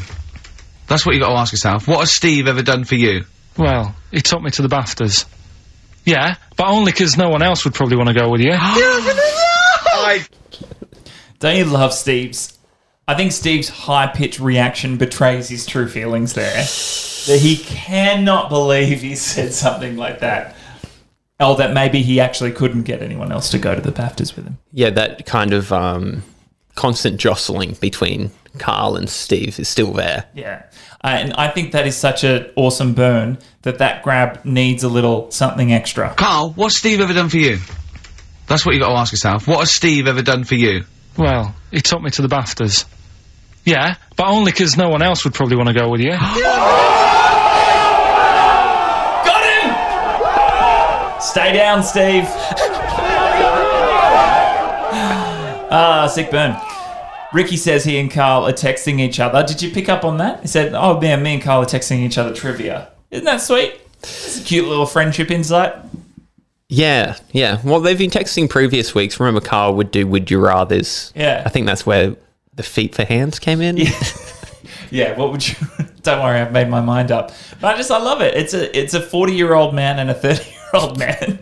[0.86, 1.88] That's what you got to ask yourself.
[1.88, 3.24] What has Steve ever done for you?
[3.56, 5.24] Well, he took me to the BAFTAs.
[6.04, 8.52] Yeah, but only because no one else would probably want to go with you.
[11.38, 12.58] Don't you love Steve's?
[13.10, 16.62] I think Steve's high pitched reaction betrays his true feelings there.
[17.26, 20.54] That he cannot believe he said something like that.
[21.40, 24.46] Oh, that maybe he actually couldn't get anyone else to go to the BAFTAs with
[24.46, 24.58] him.
[24.72, 26.22] Yeah, that kind of um,
[26.76, 30.26] constant jostling between Karl and Steve is still there.
[30.32, 30.62] Yeah.
[31.02, 34.88] Uh, and I think that is such an awesome burn that that grab needs a
[34.88, 36.14] little something extra.
[36.14, 37.58] Karl, what's Steve ever done for you?
[38.46, 39.48] That's what you've got to ask yourself.
[39.48, 40.84] What has Steve ever done for you?
[41.16, 42.84] Well, he took me to the BAFTAs.
[43.64, 46.10] Yeah, but only because no one else would probably want to go with you.
[49.24, 51.20] Got him!
[51.20, 52.24] Stay down, Steve.
[55.72, 56.56] Ah, sick burn.
[57.32, 59.44] Ricky says he and Karl are texting each other.
[59.46, 60.40] Did you pick up on that?
[60.40, 63.80] He said, "Oh man, me and Karl are texting each other trivia." Isn't that sweet?
[64.02, 65.74] It's a cute little friendship insight.
[66.68, 67.60] Yeah, yeah.
[67.62, 69.20] Well, they've been texting previous weeks.
[69.20, 71.44] Remember, Karl would do "Would you rather's." Yeah.
[71.46, 72.16] I think that's where
[72.60, 73.78] the feet for hands came in.
[74.90, 75.54] Yeah, what would you?
[76.02, 77.32] Don't worry, I've made my mind up.
[77.60, 78.34] But I just, I love it.
[78.34, 81.38] It's a, it's a forty-year-old man and a thirty-year-old man,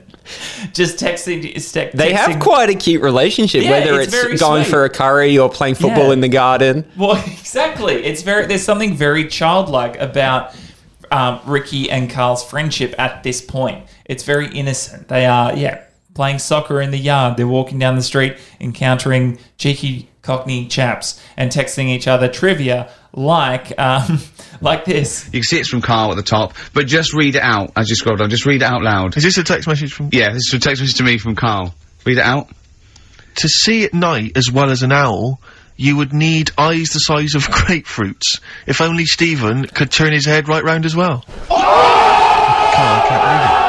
[0.72, 1.44] just texting.
[1.44, 4.70] Is te- They have quite a cute relationship, Yeah, whether it's it's, going sweet.
[4.70, 6.12] for a curry or playing football Yeah.
[6.12, 6.84] in the garden.
[6.96, 7.94] Well, exactly.
[8.04, 8.46] It's very.
[8.46, 10.54] There's something very childlike about
[11.10, 13.86] um, Ricky and Karl's friendship at this point.
[14.04, 15.08] It's very innocent.
[15.08, 15.82] They are, yeah,
[16.14, 17.36] playing soccer in the yard.
[17.36, 23.72] They're walking down the street, encountering cheeky Cockney chaps, and texting each other trivia like,
[23.78, 24.20] um,
[24.60, 25.24] like this.
[25.24, 27.88] You can see it's from Karl at the top, but just read it out as
[27.88, 28.28] you scroll down.
[28.28, 29.16] Just read it out loud.
[29.16, 30.10] Is this a text message from?
[30.12, 31.74] Yeah, this is a text message to me from Karl.
[32.04, 32.50] Read it out.
[33.36, 35.40] To see at night as well as an owl,
[35.78, 38.42] you would need eyes the size of grapefruits.
[38.66, 41.24] If only Stephen could turn his head right round as well.
[41.48, 41.58] Can't,
[43.10, 43.67] I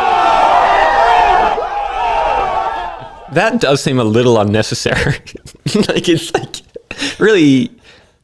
[3.34, 5.16] That does seem a little unnecessary.
[5.76, 6.58] like it's like
[7.20, 7.72] really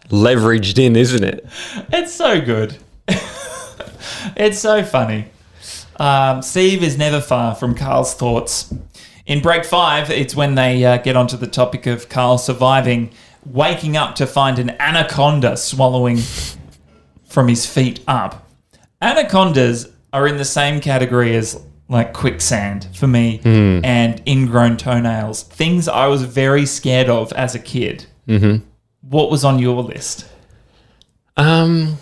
[0.09, 1.45] leveraged in, isn't it?
[1.91, 2.77] It's so good.
[4.35, 5.27] it's so funny.
[5.97, 8.73] Um, Steve is never far from Karl's thoughts.
[9.25, 13.11] In break five, it's when they uh, get onto the topic of Karl surviving,
[13.45, 16.19] waking up to find an anaconda swallowing
[17.25, 18.47] from his feet up.
[19.01, 25.43] Anacondas are in the same category as like quicksand for me and ingrown toenails.
[25.43, 28.05] Things I was very scared of as a kid.
[28.27, 28.63] Mm-hmm.
[29.01, 30.27] What was on your list?
[31.37, 31.97] Um,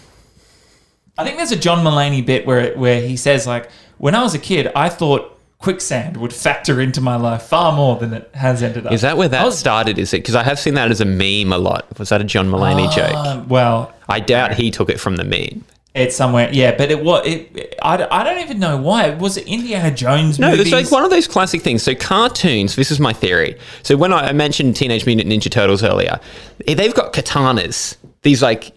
[1.17, 4.33] I think there's a John Mulaney bit where where he says like, when I was
[4.33, 8.61] a kid, I thought quicksand would factor into my life far more than it has
[8.61, 8.91] ended up.
[8.91, 9.97] is that where that was- started?
[9.97, 11.97] Is it because I have seen that as a meme a lot?
[11.99, 13.13] Was that a John Mulaney joke?
[13.15, 15.63] Um, well, I doubt he took it from the meme.
[15.95, 16.49] It's somewhere.
[16.51, 17.25] Yeah, but it was.
[17.27, 19.11] It, I, I don't even know why.
[19.11, 20.39] Was it Indiana Jones?
[20.39, 20.67] No, movies?
[20.67, 21.83] it's like one of those classic things.
[21.83, 23.57] So cartoons, this is my theory.
[23.83, 26.19] So when I I mentioned Teenage Mutant Ninja Turtles earlier,
[26.67, 27.97] eh, they've got katanas.
[28.23, 28.71] These like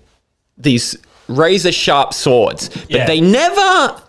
[0.58, 0.96] these
[1.28, 3.06] razor sharp swords, but Yeah.
[3.06, 4.00] they never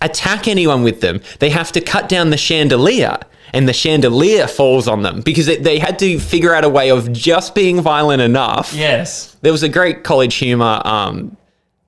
[0.00, 1.20] attack anyone with them.
[1.38, 3.18] They have to cut down the chandelier.
[3.54, 6.90] and the chandelier falls on them because it, they had to figure out a way
[6.90, 8.72] of just being violent enough.
[8.72, 9.36] Yes.
[9.42, 11.36] There was a great college humor um,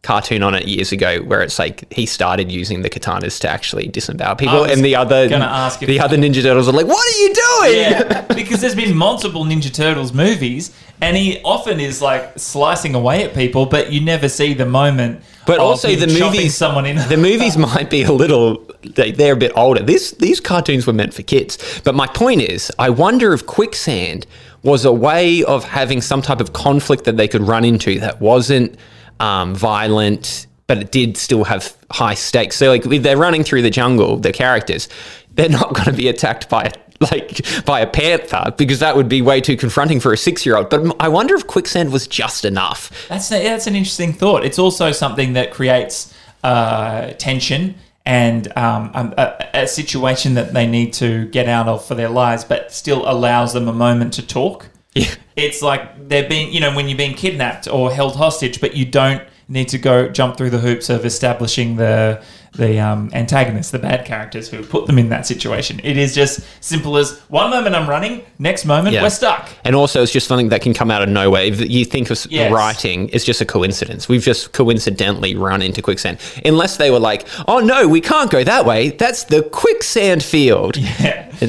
[0.05, 3.89] cartoon on it years ago where it's like he started using the katanas to actually
[3.89, 7.81] disembowel people, and the other the other Ninja Turtles are like, "What are you doing?"
[7.81, 13.25] Yeah, because there's been multiple Ninja Turtles movies, and he often is like slicing away
[13.25, 15.23] at people, but you never see the moment.
[15.47, 16.97] But also the movies, someone in.
[17.09, 19.83] the movies might be a little, they, they're a bit older.
[19.83, 21.81] This these cartoons were meant for kids.
[21.83, 24.27] But my point is, I wonder if quicksand
[24.63, 28.21] was a way of having some type of conflict that they could run into that
[28.21, 28.79] wasn't
[29.21, 32.57] um, violent, but it did still have high stakes.
[32.57, 34.89] So like if they're running through the jungle, the characters,
[35.35, 39.09] they're not going to be attacked by a like by a panther because that would
[39.09, 40.71] be way too confronting for a six year old.
[40.71, 43.09] But I wonder if quicksand was just enough.
[43.09, 44.45] That's a, that's an interesting thought.
[44.45, 47.75] It's also something that creates uh, tension
[48.07, 52.45] and um, a, a situation that they need to get out of for their lives,
[52.45, 54.69] but still allows them a moment to talk.
[54.95, 55.07] Yeah.
[55.37, 58.85] It's like they're being, you know, when you're being kidnapped or held hostage, but you
[58.85, 63.81] don't need to go jump through the hoops of establishing the the um, antagonists, the
[63.81, 65.81] bad characters who put them in that situation.
[65.83, 69.03] It is just simple as one moment I'm running, next moment Yeah.
[69.03, 69.49] we're stuck.
[69.65, 71.43] And also, it's just something that can come out of nowhere.
[71.43, 72.53] If you think of Yes.
[72.53, 74.09] writing, it's just a coincidence.
[74.09, 76.19] We've just coincidentally run into quicksand.
[76.45, 78.91] Unless they were like, oh no, we can't go that way.
[78.91, 80.77] That's the quicksand field.
[81.01, 81.49] Yeah.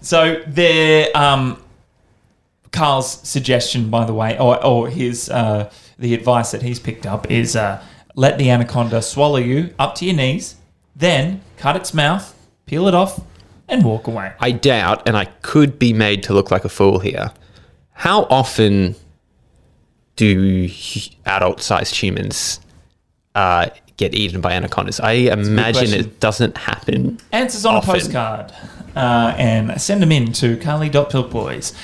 [0.00, 1.58] So there, um,
[2.72, 7.30] Karl's suggestion, by the way, or, or his uh, the advice that he's picked up
[7.30, 7.82] is uh,
[8.14, 10.56] let the anaconda swallow you up to your knees,
[10.94, 12.34] then cut its mouth,
[12.66, 13.20] peel it off,
[13.68, 14.32] and walk away.
[14.40, 17.32] I doubt, and I could be made to look like a fool here.
[17.92, 18.94] How often
[20.16, 20.68] do
[21.24, 22.60] adult sized humans
[23.34, 25.00] uh, get eaten by anacondas?
[25.00, 27.18] I imagine it doesn't happen.
[27.32, 27.90] Answers on Often.
[27.90, 28.52] a postcard,
[28.94, 31.74] uh, and send them in to karly.pilkboys.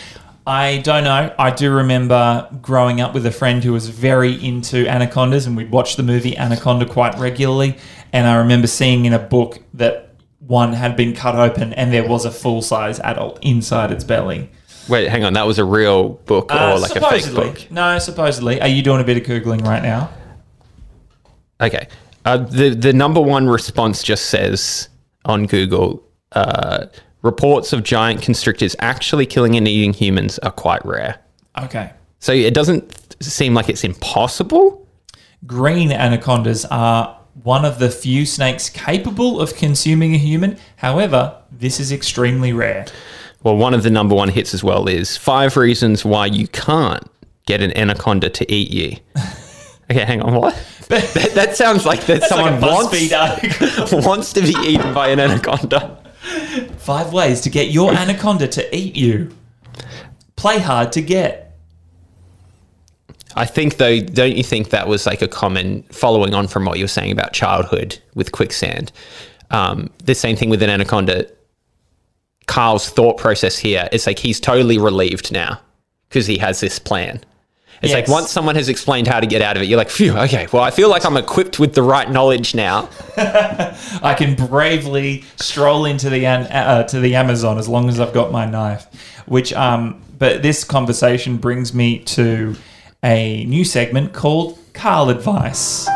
[0.47, 1.33] I don't know.
[1.39, 5.71] I do remember growing up with a friend who was very into anacondas, and we'd
[5.71, 7.77] watch the movie Anaconda quite regularly.
[8.13, 12.07] And I remember seeing in a book that one had been cut open, and there
[12.09, 14.51] was a full size adult inside its belly.
[14.89, 15.33] Wait, hang on.
[15.35, 17.71] That was a real book Uh, or like a fake book?
[17.71, 18.61] No, supposedly.
[18.61, 20.11] Are you doing a bit of googling right now?
[21.61, 21.87] Okay.
[22.25, 24.89] Uh, the the number one response just says
[25.25, 26.03] on Google,
[26.33, 26.87] uh,
[27.23, 31.19] reports of giant constrictors actually killing and eating humans are quite rare.
[31.61, 31.93] Okay.
[32.19, 34.87] So it doesn't seem like it's impossible.
[35.47, 40.59] Green anacondas are one of the few snakes capable of consuming a human.
[40.77, 42.87] However, this is extremely rare.
[43.43, 47.03] Well, one of the number one hits as well is five reasons why you can't
[47.47, 48.97] get an anaconda to eat you.
[49.91, 50.35] Okay, hang on.
[50.35, 50.55] What?
[50.89, 56.02] that, that sounds like that someone like wants wants to be eaten by an anaconda.
[56.79, 59.35] Five ways to get your anaconda to eat you.
[60.37, 61.57] Play hard to get.
[63.35, 66.79] I think though, don't you think that was like a common following on from what
[66.79, 68.93] you were saying about childhood with quicksand?
[69.51, 71.27] Um, the same thing with an anaconda.
[72.47, 75.61] Karl's thought process here is like he's totally relieved now
[76.09, 77.21] because he has this plan.
[77.83, 80.17] It's like once someone has explained how to get out of it, you're like, phew,
[80.17, 82.89] okay, well, I feel like I'm equipped with the right knowledge now.
[83.17, 88.31] I can bravely stroll into the uh, to the Amazon as long as I've got
[88.31, 88.87] my knife.
[89.27, 92.55] Which, um, but this conversation brings me to
[93.03, 95.87] a new segment called Karl Advice.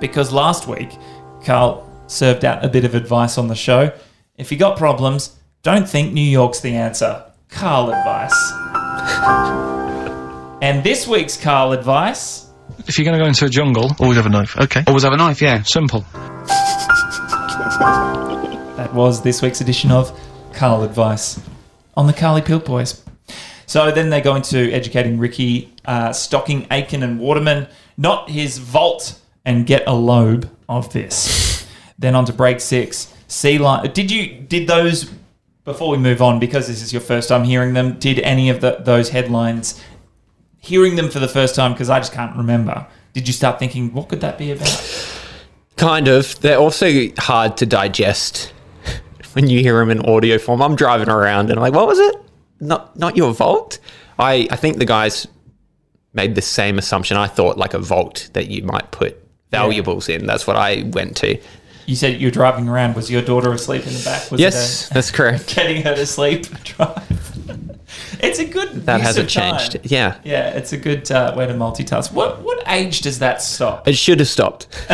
[0.00, 0.90] Because last week,
[1.44, 3.92] Karl served out a bit of advice on the show.
[4.36, 7.24] If you got problems, don't think New York's the answer.
[7.48, 8.61] Karl Advice.
[10.62, 12.48] and this week's Karl Advice.
[12.88, 14.56] If you're going to go into a jungle, Always have a knife.
[14.56, 14.82] Okay.
[14.88, 15.62] Always have a knife, yeah.
[15.62, 16.00] simple.
[18.76, 20.18] That was this week's edition of
[20.52, 21.40] Karl Advice
[21.96, 23.00] on the Karly Pilkboys.
[23.66, 29.20] So then they go into educating Ricky, uh, stocking Aitken and Waterman, not his vault,
[29.44, 31.68] and get a lobe of this.
[31.96, 33.14] then on to break six.
[33.28, 33.92] Sea lion.
[33.92, 35.12] Did you did those
[35.64, 36.38] before we move on?
[36.38, 37.98] Because this is your first time hearing them.
[37.98, 39.80] Did any of the, those headlines?
[40.58, 42.86] Hearing them for the first time because I just can't remember.
[43.12, 45.18] Did you start thinking what could that be about?
[45.76, 46.40] Kind of.
[46.40, 48.52] They're also hard to digest
[49.32, 50.62] when you hear them in audio form.
[50.62, 52.16] I'm driving around and I'm like, what was it?
[52.60, 53.78] Not not your vault?
[54.18, 55.26] I, I think the guys
[56.12, 57.16] made the same assumption.
[57.16, 59.18] I thought like a vault that you might put
[59.50, 60.26] valuables in.
[60.26, 61.38] That's what I went to.
[61.86, 62.94] You said you're driving around.
[62.94, 64.30] Was your daughter asleep in the back?
[64.30, 65.54] Was Yes, it a- that's correct.
[65.54, 67.78] getting her to sleep drive.
[68.20, 69.78] it's a good That hasn't changed.
[69.82, 70.16] Yeah.
[70.24, 72.12] Yeah, it's a good uh, way to multitask.
[72.12, 73.88] What what age does that stop?
[73.88, 74.68] It should have stopped.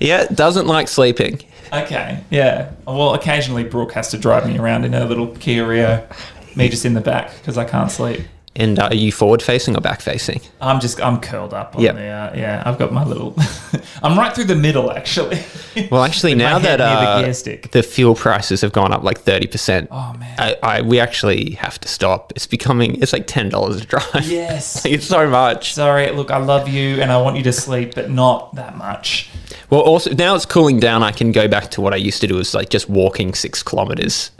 [0.00, 1.40] yeah, doesn't like sleeping.
[1.72, 2.70] Okay, yeah.
[2.86, 6.06] Well, occasionally Brooke has to drive me around in her little Kia Rio.
[6.54, 8.20] Me just in the back because I can't sleep.
[8.56, 10.40] And uh, are you forward facing or back facing?
[10.60, 11.94] I'm just I'm curled up on Yep.
[11.96, 12.62] the uh, yeah.
[12.64, 13.34] I've got my little.
[14.02, 15.42] I'm right through the middle actually.
[15.90, 19.88] Well, actually, now that uh, the the fuel prices have gone up like thirty percent,
[19.90, 20.36] Oh man.
[20.38, 22.32] I, I we actually have to stop.
[22.36, 24.24] It's becoming it's like ten dollars a drive.
[24.24, 24.86] yes.
[24.94, 25.74] it's so much.
[25.74, 26.08] Sorry.
[26.12, 29.30] Look, I love you and I want you to sleep, but not that much.
[29.68, 31.02] Well, also now it's cooling down.
[31.02, 33.60] I can go back to what I used to do, is like just walking six
[33.64, 34.30] kilometers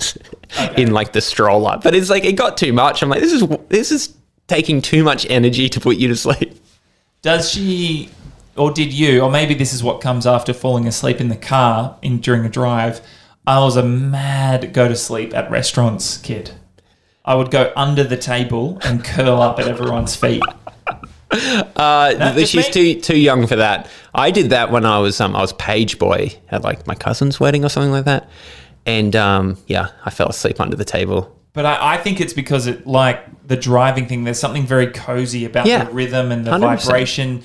[0.76, 1.78] in like the stroller.
[1.82, 3.02] But it's like it got too much.
[3.02, 4.16] I'm like, this is this is
[4.46, 6.54] taking too much energy to put you to sleep.
[7.22, 8.10] Does she,
[8.56, 11.98] or did you, or maybe this is what comes after falling asleep in the car
[12.02, 13.00] in during a drive?
[13.46, 16.52] I was a mad go to sleep at restaurants kid.
[17.24, 20.42] I would go under the table and curl up at everyone's feet.
[21.74, 22.72] Uh, she's me?
[22.72, 23.88] too too young for that.
[24.14, 27.40] I did that when I was um I was page boy at like my cousin's
[27.40, 28.28] wedding or something like that,
[28.86, 31.30] and um yeah, I fell asleep under the table.
[31.52, 34.24] But I, I think it's because it like the driving thing.
[34.24, 36.60] There's something very cozy about Yeah, the rhythm and the 100%.
[36.86, 37.42] vibration.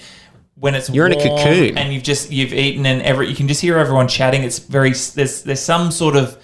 [0.55, 1.77] When it's You're in a cocoon.
[1.77, 4.43] and you've just you've eaten and every you can just hear everyone chatting.
[4.43, 6.37] It's very there's there's some sort of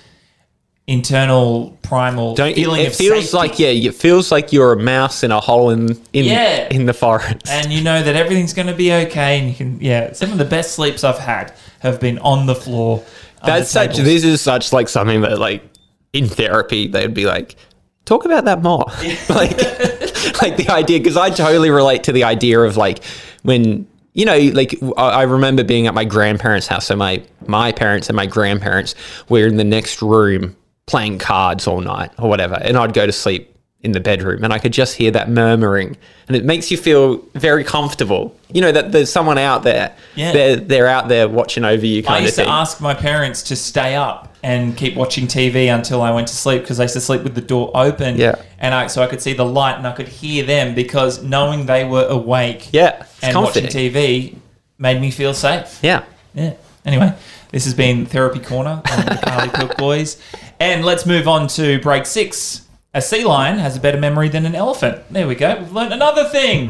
[0.87, 3.37] internal primal Don't feeling it of feels safety.
[3.37, 6.67] like yeah, it feels like you're a mouse in a hole in in Yeah.
[6.69, 7.47] in the forest.
[7.49, 9.39] and you know that everything's going to be okay.
[9.39, 12.55] And you can, yeah, some of the best sleeps I've had have been on the
[12.55, 13.03] floor.
[13.45, 13.91] That's such.
[13.91, 14.05] tables.
[14.05, 15.63] This is such like something that like
[16.13, 17.55] in therapy they'd be like,
[18.05, 18.85] talk about that more.
[19.29, 19.57] like,
[20.41, 23.03] like the idea because I totally relate to the idea of like
[23.43, 26.85] when you know like I I remember being at my grandparents' house.
[26.85, 28.95] So my my parents and my grandparents
[29.29, 30.55] were in the next room
[30.87, 33.54] playing cards all night or whatever, and I'd go to sleep
[33.85, 35.95] in the bedroom and I could just hear that murmuring
[36.27, 38.35] and it makes you feel very comfortable.
[38.51, 39.95] You know that there's someone out there.
[40.15, 40.31] Yeah.
[40.33, 43.43] They're they're out there watching over you I kind of used to ask my parents
[43.43, 46.95] to stay up and keep watching TV until I went to sleep because I used
[46.95, 48.17] to sleep with the door open.
[48.17, 48.41] Yeah.
[48.59, 51.67] and I so I could see the light and I could hear them because knowing
[51.67, 52.69] they were awake.
[52.73, 53.65] Yeah, and comforting.
[53.65, 54.35] watching TV
[54.77, 55.79] made me feel safe.
[55.81, 56.03] Yeah.
[56.33, 56.55] Yeah.
[56.85, 57.13] Anyway,
[57.51, 60.19] this has been Therapy Corner on the Karly Pilkboys.
[60.59, 62.64] And let's move on to break six.
[62.95, 65.01] A sea lion has a better memory than an elephant.
[65.11, 65.57] There we go.
[65.59, 66.69] We've learned another thing.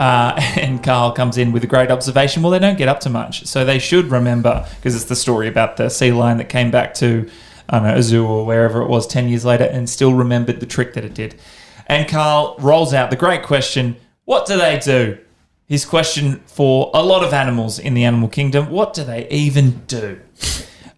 [0.00, 2.42] Uh, and Karl comes in with a great observation.
[2.42, 5.48] Well, they don't get up to much, so they should remember because it's the story
[5.48, 7.28] about the sea lion that came back to
[7.68, 10.60] I don't know, a zoo or wherever it was 10 years later and still remembered
[10.60, 11.38] the trick that it did.
[11.86, 15.18] And Karl rolls out the great question What do they do?
[15.66, 19.82] His question for a lot of animals in the animal kingdom what do they even
[19.86, 20.22] do?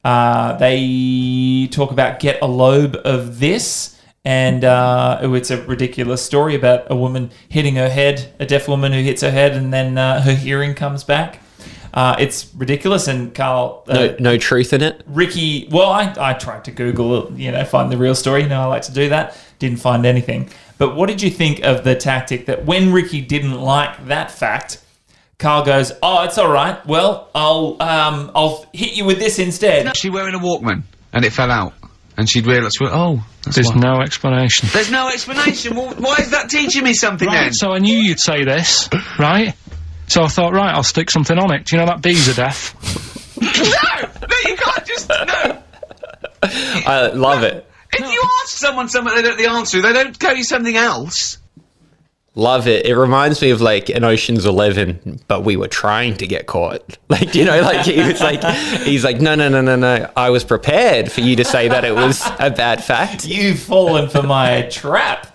[0.06, 6.24] Uh, they talk about get a lobe of this, and uh, oh, it's a ridiculous
[6.24, 9.72] story about a woman hitting her head, a deaf woman who hits her head, and
[9.72, 11.40] then uh, her hearing comes back.
[11.92, 15.02] Uh, it's ridiculous, and Karl, uh, No, no truth in it.
[15.08, 18.44] Ricky, well, I, I tried to Google, you know, find the real story.
[18.44, 19.36] You know, I like to do that.
[19.58, 20.50] Didn't find anything.
[20.78, 24.84] But what did you think of the tactic that when Ricky didn't like that fact,
[25.38, 26.84] Karl goes, "Oh, it's all right.
[26.86, 30.82] Well, I'll um, I'll hit you with this instead." She wearing a Walkman
[31.12, 31.72] and it fell out,
[32.16, 33.76] and she'd realised, oh, that's There's why.
[33.76, 34.68] no explanation.
[34.72, 35.74] There's no explanation.
[35.76, 37.52] well, why is that teaching me something then?
[37.52, 39.54] So I knew you'd say this, right?
[40.08, 41.64] So I thought, right, I'll stick something on it.
[41.64, 42.74] Do you know that bees are deaf?
[43.40, 45.62] no, no, you can't just no.
[46.42, 47.68] I love it.
[47.92, 50.76] If you ask someone something they don't know the answer, they don't tell you something
[50.76, 51.38] else.
[52.38, 52.84] Love it.
[52.84, 56.98] It reminds me of like an Ocean's Eleven, but we were trying to get caught.
[57.08, 58.42] Like, you know, like he was like,
[58.82, 60.10] he's like, no, no, no, no, no.
[60.16, 63.24] I was prepared for you to say that it was a bad fact.
[63.28, 65.28] You've fallen for my trap.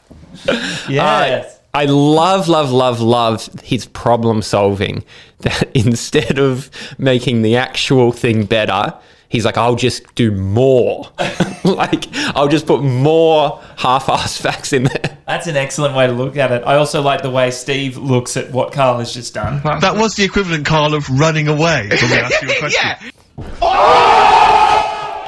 [0.47, 0.58] Uh,
[0.89, 1.60] yes.
[1.74, 5.04] I love, love, love, love his problem solving.
[5.39, 8.93] That instead of making the actual thing better,
[9.32, 11.09] he's like, I'll just do more.
[11.63, 12.05] like,
[12.36, 15.17] I'll just put more half-ass facts in there.
[15.25, 16.63] That's an excellent way to look at it.
[16.65, 19.61] I also like the way Steve looks at what Karl has just done.
[19.79, 22.82] That was the equivalent, Karl, of running away when we asked you a question.
[22.84, 23.11] yeah.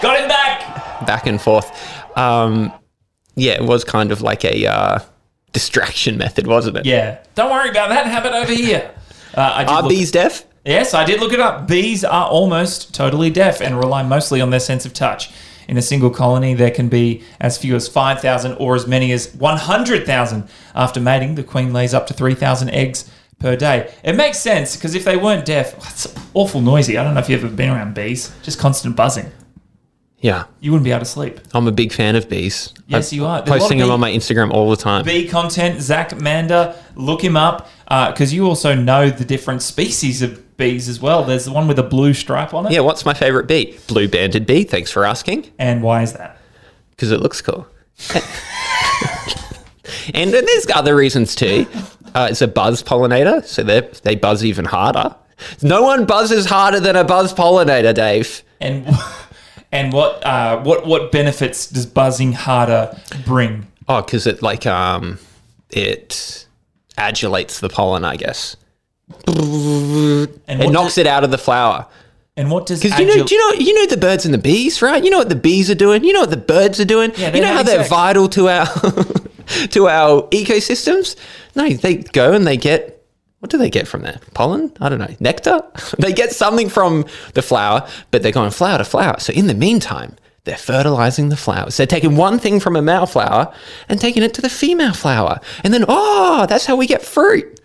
[0.01, 1.05] Got him back.
[1.07, 1.71] Back and forth.
[2.17, 2.73] Um,
[3.35, 4.99] yeah, it was kind of like a uh,
[5.53, 6.85] distraction method, wasn't it?
[6.85, 7.19] Yeah.
[7.35, 8.05] Don't worry about that.
[8.05, 8.91] Have it over here.
[9.35, 10.45] Uh, I did Are look- bees deaf?
[10.65, 11.67] Yes, I did look it up.
[11.67, 15.29] Bees are almost totally deaf and rely mostly on their sense of touch.
[15.67, 19.33] In a single colony, there can be as few as 5,000 or as many as
[19.35, 20.47] 100,000.
[20.75, 23.93] After mating, the queen lays up to 3,000 eggs per day.
[24.03, 26.97] It makes sense because if they weren't deaf, it's awful noisy.
[26.97, 29.31] I don't know if you've ever been around bees, just constant buzzing.
[30.19, 31.41] Yeah, You wouldn't be able to sleep.
[31.53, 32.73] I'm a big fan of bees.
[32.87, 33.41] Yes, I'm you are.
[33.41, 35.03] There's Posting them on my Instagram all the time.
[35.03, 40.21] bee content, Zach Mander, look him up uh, because you also know the different species
[40.21, 41.25] of bees as well.
[41.25, 42.71] There's the one with a blue stripe on it.
[42.71, 43.77] Yeah, what's my favorite bee?
[43.87, 44.63] Blue banded bee.
[44.63, 45.51] Thanks for asking.
[45.59, 46.37] And why is that?
[46.91, 47.67] Because it looks cool.
[50.13, 51.67] and then there's other reasons too.
[52.15, 55.15] Uh, it's a buzz pollinator, so they they buzz even harder.
[55.61, 58.41] No one buzzes harder than a buzz pollinator, Dave.
[58.61, 58.87] And
[59.71, 63.67] and what uh, what what benefits does buzzing harder bring?
[63.89, 65.19] Oh, because it like um
[65.71, 66.47] it
[66.97, 68.55] adulates the pollen, I guess.
[69.27, 71.87] And It knocks it out of the flower.
[72.35, 74.39] And what does Because you know, do you know, you know the birds and the
[74.39, 75.03] bees, right?
[75.03, 76.03] You know what the bees are doing.
[76.03, 77.11] You know what the birds are doing.
[77.15, 78.65] Yeah, you know how not they're vital to our
[79.69, 81.15] to our ecosystems.
[81.55, 83.05] No, they go and they get
[83.39, 84.19] what do they get from there?
[84.33, 84.71] Pollen?
[84.79, 85.15] I don't know.
[85.19, 85.61] Nectar?
[85.99, 89.19] they get something from the flower, but they're going flower to flower.
[89.19, 91.77] So in the meantime, they're fertilizing the flowers.
[91.77, 93.53] They're taking one thing from a male flower
[93.89, 97.59] and taking it to the female flower, and then oh, that's how we get fruit.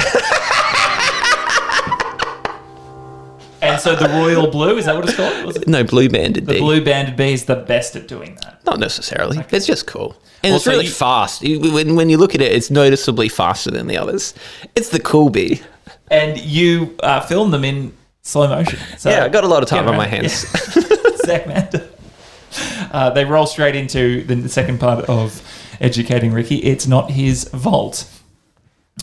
[3.62, 5.56] and so the royal blue is that what it's called?
[5.56, 5.68] It?
[5.68, 6.58] No blue banded The bee.
[6.58, 8.64] The blue banded bee is the best at doing that.
[8.64, 9.38] Not necessarily.
[9.50, 10.16] It's just cool.
[10.42, 11.42] And Also, it's really you- fast.
[11.42, 14.32] When, when you look at it, it's noticeably faster than the others.
[14.74, 15.60] It's the cool bee.
[16.10, 17.92] And you uh, film them in
[18.22, 18.78] slow motion.
[18.96, 20.44] So Yeah, I got a lot of time on my hands.
[20.74, 20.82] Yeah.
[21.26, 21.88] Zach Mander.
[22.90, 25.42] Uh, they roll straight into the second part of
[25.80, 26.56] educating Ricky.
[26.56, 28.08] It's not his vault.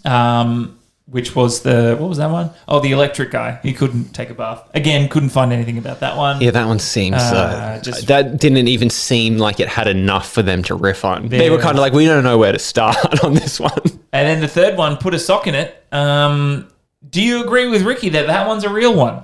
[0.04, 0.77] Um,
[1.10, 2.52] which was the what was that one?
[2.68, 3.60] Oh, the electric guy.
[3.64, 5.08] He couldn't take a bath again.
[5.10, 6.42] Couldn't find anything about that one.
[6.42, 7.16] Yeah, that one seems.
[7.16, 11.06] Uh, Uh, just- that didn't even seem like it had enough for them to riff
[11.06, 11.30] on.
[11.30, 13.72] They were kind of like, we don't know where to start on this one.
[14.14, 15.84] And then the third one, put a sock in it.
[15.92, 16.68] Um,
[17.10, 19.24] do you agree with Ricky that that one's a real one?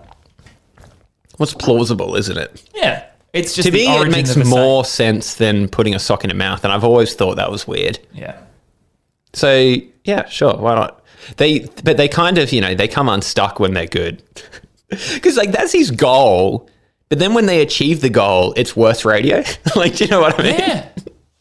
[1.37, 2.63] What's plausible, isn't it?
[2.75, 6.35] Yeah, it's just To me, it makes more sense than putting a sock in a
[6.35, 7.99] mouth, and I've always thought that was weird.
[8.13, 8.37] Yeah,
[9.33, 9.75] So
[10.05, 11.02] yeah, sure, why not?
[11.37, 14.21] They, but they kind of, you know, they come unstuck when they're good,
[14.89, 16.69] because like that's his goal.
[17.09, 19.43] But then when they achieve the goal, it's worse radio.
[19.75, 20.55] like, do you know what I mean?
[20.57, 20.89] yeah.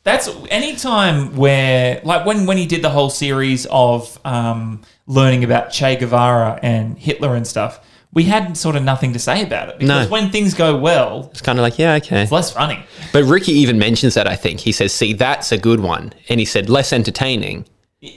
[0.04, 5.44] That's any time where, like, when when he did the whole series of um, learning
[5.44, 7.78] about Che Guevara and Hitler and stuff,
[8.12, 10.10] we had sort of nothing to say about it because No.
[10.12, 12.22] when things go well, It's kind of like, yeah, okay.
[12.22, 12.84] it's less funny.
[13.12, 14.26] But Ricky even mentions that.
[14.26, 17.64] I think he says, "See, that's a good one," and he said less entertaining,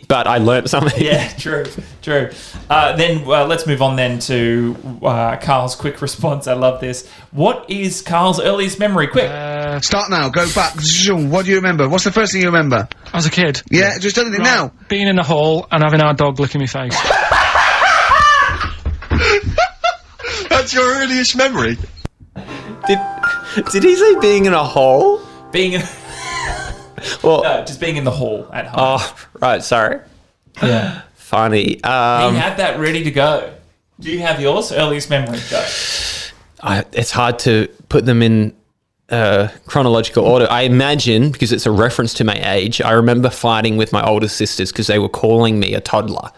[0.07, 1.03] but I learnt something.
[1.03, 1.65] Yeah, true,
[2.01, 2.31] true.
[2.69, 6.47] Uh, then uh, let's move on then to uh, Karl's quick response.
[6.47, 7.07] I love this.
[7.31, 9.07] What is Karl's earliest memory?
[9.07, 9.29] Quick.
[9.83, 10.29] Start now.
[10.29, 10.75] Go back.
[10.75, 11.87] What do you remember?
[11.87, 12.87] What's the first thing you remember?
[13.13, 13.61] As a kid.
[13.69, 14.71] Yeah, just anything now.
[14.87, 16.97] Being in the hall and having our dog licking my face.
[20.49, 21.77] That's your earliest memory.
[22.87, 22.99] Did
[23.71, 25.21] Did he say being in a hole?
[25.51, 25.81] being in,
[27.23, 28.75] Well, no, just being in the hall at home.
[28.99, 29.61] oh, right.
[29.63, 29.99] Sorry.
[30.61, 31.01] yeah.
[31.15, 31.83] Funny.
[31.83, 33.53] Um, he had that ready to go.
[33.99, 34.71] Do you have yours?
[34.71, 35.39] Earliest memory?
[35.49, 35.65] Go.
[36.61, 38.55] I, it's hard to put them in
[39.09, 40.47] uh, chronological order.
[40.49, 42.81] I imagine because it's a reference to my age.
[42.81, 46.31] I remember fighting with my older sisters because they were calling me a toddler,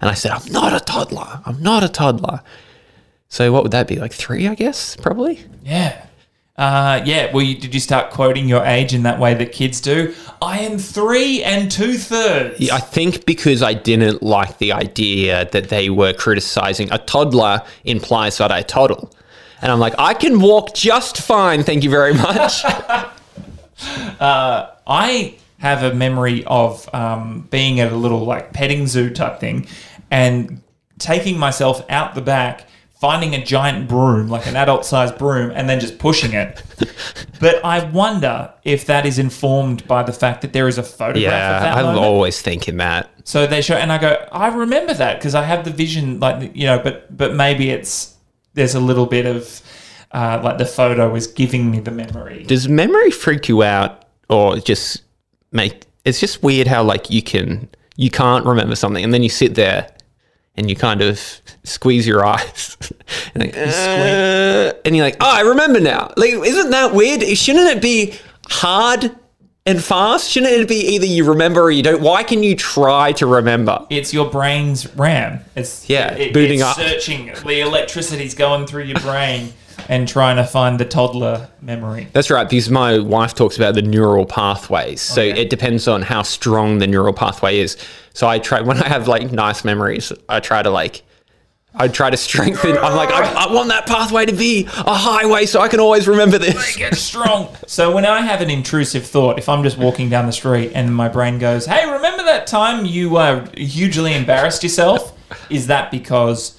[0.00, 1.40] and I said, "I'm not a toddler.
[1.44, 2.40] I'm not a toddler."
[3.28, 3.96] So what would that be?
[3.96, 5.44] Like three, I guess, probably.
[5.64, 6.04] Yeah.
[6.60, 7.32] Uh, yeah.
[7.32, 10.14] Well, you, did you start quoting your age in that way that kids do?
[10.42, 12.70] I am three and two thirds.
[12.70, 18.36] I think because I didn't like the idea that they were criticizing a toddler implies
[18.38, 19.10] that I toddle.
[19.62, 22.62] And I'm like, I can walk just fine, thank you very much.
[24.20, 29.66] I have a memory of um, being at a little like petting zoo type thing
[30.10, 30.60] and
[30.98, 32.66] taking myself out the back,
[33.00, 36.62] finding a giant broom, like an adult sized broom, and then just pushing it.
[37.40, 41.16] but I wonder if that is informed by the fact that there is a photograph
[41.16, 42.04] of yeah, that I'm moment.
[42.04, 43.10] always thinking that.
[43.24, 46.54] So they show, and I go, I remember that because I have the vision, like
[46.54, 48.16] you know, but but maybe it's
[48.54, 49.62] there's a little bit of
[50.12, 52.44] uh, like the photo is giving me the memory.
[52.44, 55.02] Does memory freak you out or just
[55.52, 59.28] make it's just weird how like you can you can't remember something and then you
[59.28, 59.90] sit there
[60.56, 61.20] and you kind of
[61.64, 62.76] squeeze your eyes
[63.34, 66.12] and, like, "Uh," and you're like, oh, I remember now.
[66.16, 67.22] Like, isn't that weird?
[67.22, 68.14] Shouldn't it be
[68.48, 69.10] hard
[69.66, 70.30] and fast?
[70.30, 72.00] Shouldn't it be either you remember or you don't?
[72.00, 73.86] Why can you try to remember?
[73.90, 75.40] It's your brain's RAM.
[75.54, 76.76] It's Yeah, booting it's up.
[76.76, 77.32] searching.
[77.46, 79.52] The electricity's going through your brain
[79.88, 82.08] and trying to find the toddler memory.
[82.12, 85.00] That's right, because my wife talks about the neural pathways.
[85.00, 85.40] So Okay.
[85.42, 87.76] it depends on how strong the neural pathway is.
[88.12, 91.02] So I try when I have like nice memories, I try to like
[91.74, 92.76] I try to strengthen.
[92.76, 96.08] I'm like, I, I want that pathway to be a highway so I can always
[96.08, 96.76] remember this.
[96.76, 97.54] Get strong.
[97.66, 100.94] so when I have an intrusive thought, if I'm just walking down the street and
[100.94, 105.16] my brain goes, "Hey, remember that time you uh, hugely embarrassed yourself?"
[105.48, 106.58] Is that because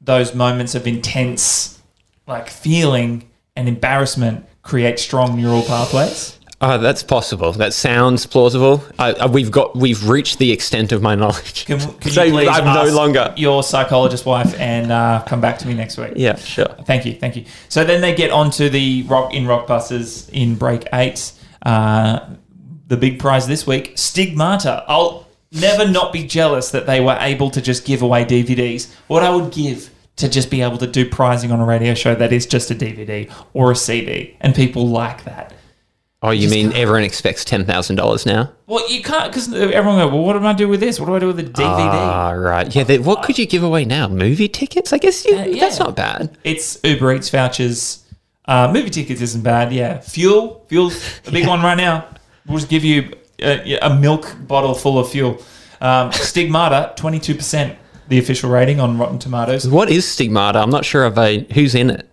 [0.00, 1.80] those moments of intense,
[2.26, 6.38] like feeling and embarrassment create strong neural pathways?
[6.58, 7.52] Oh, that's possible.
[7.52, 8.82] That sounds plausible.
[8.98, 11.66] I, I, we've got we've reached the extent of my knowledge.
[11.66, 15.58] Can, can So you please I'm no longer- your psychologist wife and uh, come back
[15.58, 16.12] to me next week?
[16.16, 16.68] Yeah, sure.
[16.86, 17.44] Thank you, thank you.
[17.68, 21.32] So then they get onto the rock in Rockbusters in break eight.
[21.62, 22.20] Uh,
[22.88, 24.84] the big prize this week, Stigmata.
[24.88, 28.94] I'll never not be jealous that they were able to just give away DVDs.
[29.08, 32.14] What I would give to just be able to do prizing on a radio show
[32.14, 35.52] that is just a DVD or a CD, and people like that.
[36.26, 38.50] Oh, you mean everyone expects ten thousand dollars now?
[38.66, 40.08] Well, you can't because everyone go.
[40.08, 40.98] Well, what do I do with this?
[40.98, 41.62] What do I do with the DVD?
[41.88, 42.74] Ah, right.
[42.74, 42.82] Yeah.
[42.84, 44.08] They, what could you give away now?
[44.08, 44.92] Movie tickets?
[44.92, 45.60] I guess you, Uh, yeah.
[45.60, 46.36] that's not bad.
[46.44, 48.02] It's Uber Eats vouchers.
[48.46, 49.72] Uh, movie tickets isn't bad.
[49.72, 50.64] Yeah, fuel.
[50.68, 50.96] Fuel's
[51.26, 52.06] a big one right now.
[52.46, 55.40] We'll just give you a, a milk bottle full of fuel.
[55.80, 57.76] Um, Stigmata, twenty two percent,
[58.08, 59.68] the official rating on Rotten Tomatoes.
[59.68, 60.58] What is Stigmata?
[60.60, 62.05] I'm not sure of a, who's in it.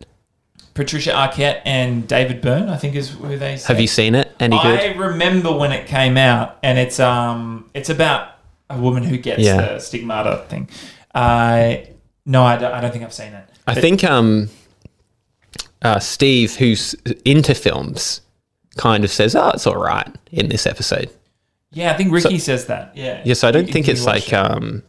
[0.74, 3.58] Patricia Arquette and David Byrne, I think, is who they.
[3.58, 3.68] Say.
[3.74, 4.32] Have you seen it?
[4.40, 4.80] Any good?
[4.80, 8.30] I remember when it came out, and it's um, it's about
[8.70, 9.58] a woman who gets Yeah.
[9.74, 10.70] the stigmata thing.
[11.14, 11.76] Uh,
[12.26, 13.48] no, I don't, I don't think I've seen it.
[13.68, 14.50] I But- think um,
[15.82, 16.96] uh, Steve, who's
[17.26, 18.22] into films,
[18.78, 21.10] kind of says, "Oh, it's all right" in this episode.
[21.72, 22.92] Yeah, I think Ricky says that.
[22.96, 23.22] Yeah.
[23.26, 24.34] Yes, I don't think it's like it.
[24.34, 24.84] um,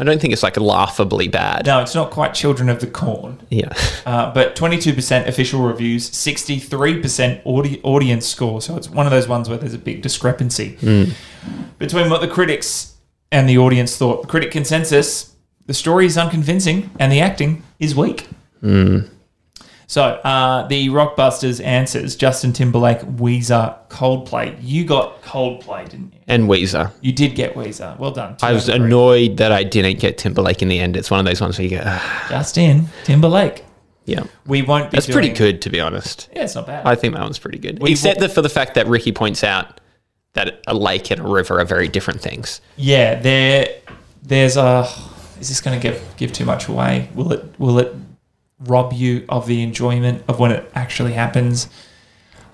[0.00, 1.66] I don't think it's like laughably bad.
[1.66, 3.40] No, it's not quite Children of the Corn.
[3.50, 3.72] Yeah.
[4.06, 8.62] Uh, but 22% official reviews, 63% audi- audience score.
[8.62, 10.78] So it's one of those ones where there's a big discrepancy
[11.78, 12.94] between what the critics
[13.30, 14.22] and the audience thought.
[14.22, 15.34] The critic consensus
[15.66, 18.26] the story is unconvincing and the acting is weak.
[19.90, 24.54] So uh, the Rockbusters answers Justin Timberlake, Weezer, Coldplay.
[24.60, 26.20] You got Coldplay, didn't you?
[26.28, 26.92] and Weezer.
[27.00, 27.98] You did get Weezer.
[27.98, 28.36] Well done.
[28.42, 28.86] I was Two out of three.
[28.86, 30.94] annoyed that I didn't get Timberlake in the end.
[30.94, 33.64] It's one of those ones where you go, "Ah, Justin Timberlake.
[34.04, 34.24] yeah.
[34.46, 36.28] We won't be That's pretty good, to be honest.
[36.36, 36.86] Yeah, it's not bad.
[36.86, 37.80] I think that one's pretty good.
[37.80, 39.80] We Except for the fact that Ricky points out
[40.34, 42.60] that a lake and a river are very different things.
[42.76, 43.68] Yeah, there.
[44.22, 44.86] There's a.
[45.40, 47.08] Is this going to give give too much away?
[47.14, 47.42] Will it?
[47.58, 47.94] Will it
[48.60, 51.68] rob you of the enjoyment of when it actually happens?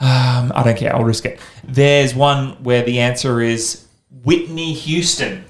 [0.00, 0.94] Um, I don't care.
[0.94, 1.40] I'll risk it.
[1.62, 3.86] There's one where the answer is
[4.24, 5.44] Whitney Houston.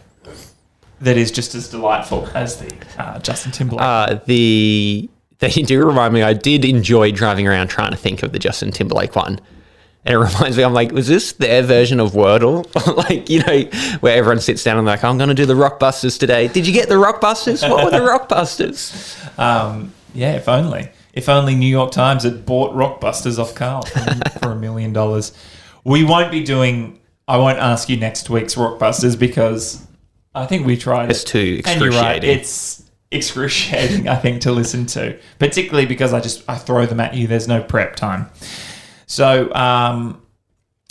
[1.01, 3.83] That is just as delightful as the uh, Justin Timberlake.
[3.83, 6.23] Uh, the they do remind me.
[6.23, 9.41] I did enjoy driving around trying to think of the Justin Timberlake one.
[10.07, 12.67] And it reminds me, I'm like, was this their version of Wordle?
[13.09, 13.63] like, you know,
[14.01, 16.49] where everyone sits down and like, I'm going to do the Rockbusters today.
[16.49, 17.69] Did you get the Rockbusters?
[17.69, 19.39] What were the Rockbusters?
[19.39, 20.91] Um, yeah, if only.
[21.13, 23.83] If only New York Times had bought Rockbusters off Karl
[24.41, 25.33] for, a million dollars.
[25.85, 27.01] We won't be doing.
[27.29, 29.87] I won't ask you next week's Rockbusters because
[30.35, 31.11] I think we tried.
[31.11, 31.27] It's it.
[31.27, 32.23] too you're right.
[32.23, 32.31] excruciating.
[32.31, 34.09] It's excruciating.
[34.09, 37.27] I think to listen to, particularly because I just I throw them at you.
[37.27, 38.31] There's no prep time.
[39.07, 40.23] So um,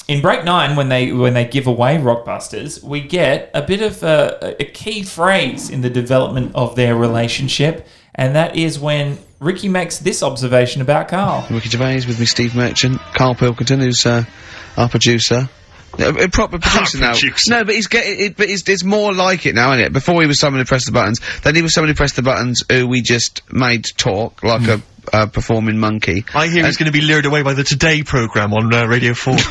[0.08, 4.04] in break nine, when they when they give away Rockbusters, we get a bit of
[4.04, 9.70] a, a key phrase in the development of their relationship, and that is when Ricky
[9.70, 11.46] makes this observation about Karl.
[11.50, 14.24] Ricky Gervais with me, Steve Merchant, Karl Pilkington, who's uh,
[14.78, 15.50] our producer.
[16.00, 17.12] A, a proper producer now.
[17.12, 17.52] producer.
[17.52, 18.38] No, but he's getting it.
[18.38, 19.94] But it's, it's more like it now, isn't it?
[19.94, 21.20] Before he was someone who pressed the buttons.
[21.44, 24.82] Then he was someone who pressed the buttons who we just made talk like a,
[25.14, 26.26] a performing monkey.
[26.34, 29.14] I hear he's going to be lured away by the Today programme on uh, Radio
[29.14, 29.36] 4.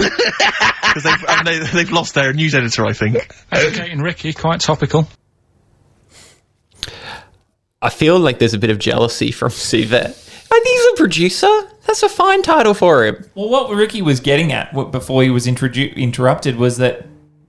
[0.92, 3.16] Because they've, and they, they've lost their news editor, I think.
[3.50, 5.08] Educating Ricky, quite topical.
[7.82, 9.50] I feel like there's a bit of jealousy from.
[10.52, 11.62] I think he's a producer.
[11.86, 13.24] That's a fine title for him.
[13.34, 17.06] Well, what Ricky was getting at before he was introdu- interrupted was that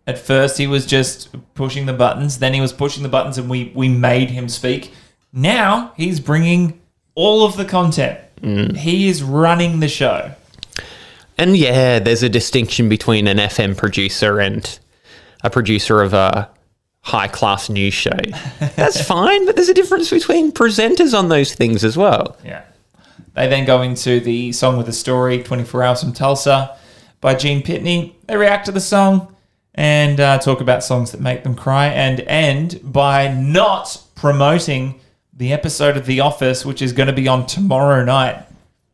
[0.08, 3.50] at first he was just pushing the buttons, then he was pushing the buttons, and
[3.50, 4.94] we we made him speak.
[5.32, 6.82] Now he's bringing
[7.16, 8.20] all of the content.
[8.42, 8.76] Mm.
[8.76, 10.34] He is running the show.
[11.38, 14.80] And yeah, there's a distinction between an FM producer and
[15.44, 16.50] a producer of a
[17.04, 18.18] high class news show.
[18.76, 22.38] That's fine, but there's a difference between presenters on those things as well.
[22.44, 22.64] Yeah.
[23.34, 26.78] They then go into the song with a story, 24 Hours from Tulsa
[27.20, 28.14] by Gene Pitney.
[28.28, 29.36] They react to the song
[29.76, 35.00] and uh, talk about songs that make them cry and end by not promoting
[35.34, 38.46] the episode of The Office, which is going to be on tomorrow night,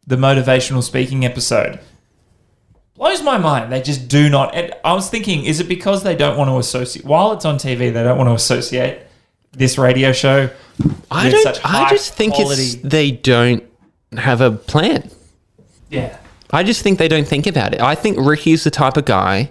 [0.07, 1.80] the motivational speaking episode.
[3.00, 3.72] Blows my mind.
[3.72, 4.54] They just do not.
[4.54, 7.56] And I was thinking, is it because they don't want to associate, while it's on
[7.56, 9.00] TV, they don't want to associate
[9.54, 10.50] this radio show
[11.10, 11.41] I don't.
[11.41, 13.64] such I just think quality- it's they don't
[14.18, 15.10] have a plan.
[15.89, 16.18] Yeah.
[16.52, 17.80] I just think they don't think about it.
[17.80, 19.50] I think Ricky's the type of guy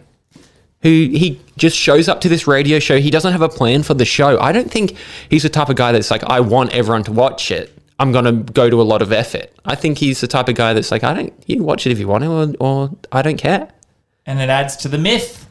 [0.83, 3.01] who he just shows up to this radio show.
[3.01, 4.39] He doesn't have a plan for the show.
[4.41, 4.95] I don't think
[5.31, 7.77] he's the type of guy that's like, I want everyone to watch it.
[7.99, 9.51] I'm going to go to a lot of effort.
[9.65, 11.91] I think he's the type of guy that's like, I don't, you can watch it
[11.93, 13.69] if you want to, or, or I don't care.
[14.27, 15.47] and it adds to the myth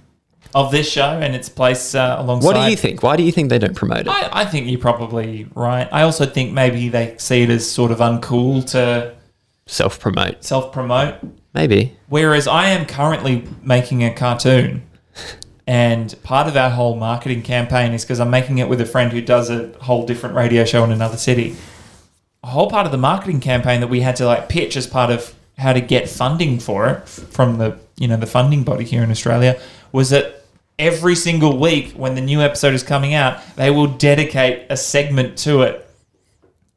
[0.55, 2.47] of this show and its place uh, alongside.
[2.47, 3.03] What do you think?
[3.03, 4.07] Why do you think they don't promote it?
[4.07, 5.89] I, I think you're probably right.
[5.91, 9.13] I also think maybe they see it as sort of uncool to
[9.65, 10.43] Self promote.
[10.45, 11.15] self promote.
[11.53, 11.97] Maybe.
[12.07, 14.83] Whereas I am currently making a cartoon,
[15.67, 19.11] and part of our whole marketing campaign is because I'm making it with a friend
[19.11, 21.57] who does a whole different radio show in another city.
[22.47, 25.11] A whole part of the marketing campaign that we had to like pitch as part
[25.11, 29.03] of how to get funding for it from the you know the funding body here
[29.03, 29.59] in Australia
[29.91, 30.45] was that
[30.79, 35.37] every single week when the new episode is coming out, they will dedicate a segment
[35.39, 35.83] to it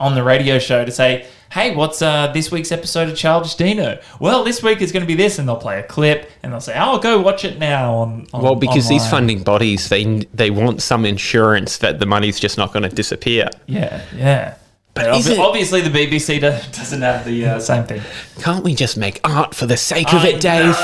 [0.00, 4.00] on the radio show to say, "Hey, what's uh, this week's episode of Childish Dino?"
[4.18, 6.60] Well, this week is going to be this, and they'll play a clip, and they'll
[6.60, 10.50] say, "Oh, go watch it now." On, on Well, because these funding bodies, they they
[10.50, 13.48] want some insurance that the money's just not going to disappear.
[13.66, 14.54] yeah, yeah.
[14.94, 18.02] But obviously, the BBC do- doesn't have the uh, same thing.
[18.40, 20.74] Can't we just make art for the sake of I it, Dave?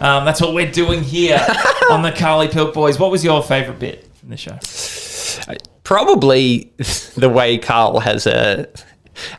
[0.00, 1.38] Um, that's what we're doing here
[1.90, 2.98] on the Karly Pilkboys.
[2.98, 4.58] What was your favourite bit from the show?
[5.84, 6.70] Probably
[7.16, 8.68] the way Karl has a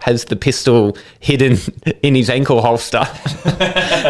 [0.02, 1.58] has the pistol hidden
[2.04, 3.06] in his ankle holster,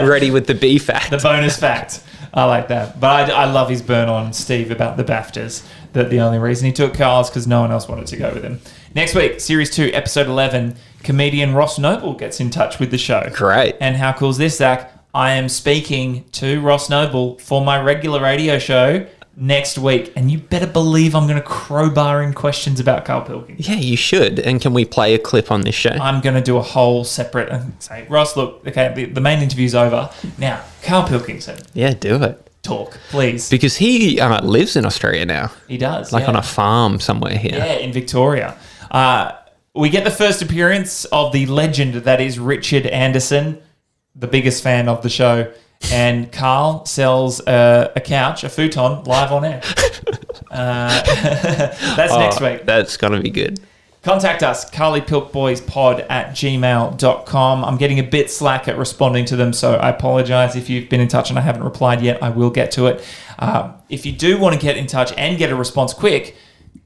[0.06, 1.12] ready with the B fact.
[1.12, 2.04] The bonus fact.
[2.34, 3.00] I like that.
[3.00, 5.66] But I, I love his burn on Steve about the BAFTAs.
[5.94, 8.32] That the only reason he took Karl is because no one else wanted to go
[8.32, 8.60] with him.
[8.94, 13.28] Next week, Series 2, Episode 11, comedian Ross Noble gets in touch with the show.
[13.34, 13.76] Great.
[13.82, 14.94] And how cool is this, Zach?
[15.14, 19.08] I am speaking to Ross Noble for my regular radio show
[19.40, 20.12] next week.
[20.16, 23.66] And you better believe I'm going to crowbar in questions about Karl Pilkington.
[23.66, 24.38] Yeah, you should.
[24.40, 25.92] And can we play a clip on this show?
[25.92, 29.42] I'm going to do a whole separate and say, Ross, look, okay, the, the main
[29.42, 30.10] interview's over.
[30.38, 32.46] Now, Karl Pilkington, yeah, do it.
[32.62, 33.50] talk, please.
[33.50, 36.12] Because he uh, lives in Australia now, He does.
[36.12, 36.30] like yeah.
[36.30, 37.56] on a farm somewhere here.
[37.56, 38.58] Yeah, in Victoria.
[38.92, 39.32] Uh,
[39.74, 43.62] we get the first appearance of the legend that is Richard Anderson,
[44.16, 45.52] the biggest fan of the show.
[45.92, 49.62] And Karl sells uh, a couch, a futon, live on air.
[50.52, 51.04] Uh,
[51.96, 52.66] that's next Oh, week.
[52.66, 53.60] That's going to be good.
[54.02, 57.66] Contact us, karlypilkboyspod at gmail.com.
[57.66, 61.02] I'm getting a bit slack at responding to them, so I apologize if you've been
[61.02, 62.24] in touch and I haven't replied yet.
[62.24, 63.06] I will get to it.
[63.38, 66.36] Um, if you do want to get in touch and get a response quick,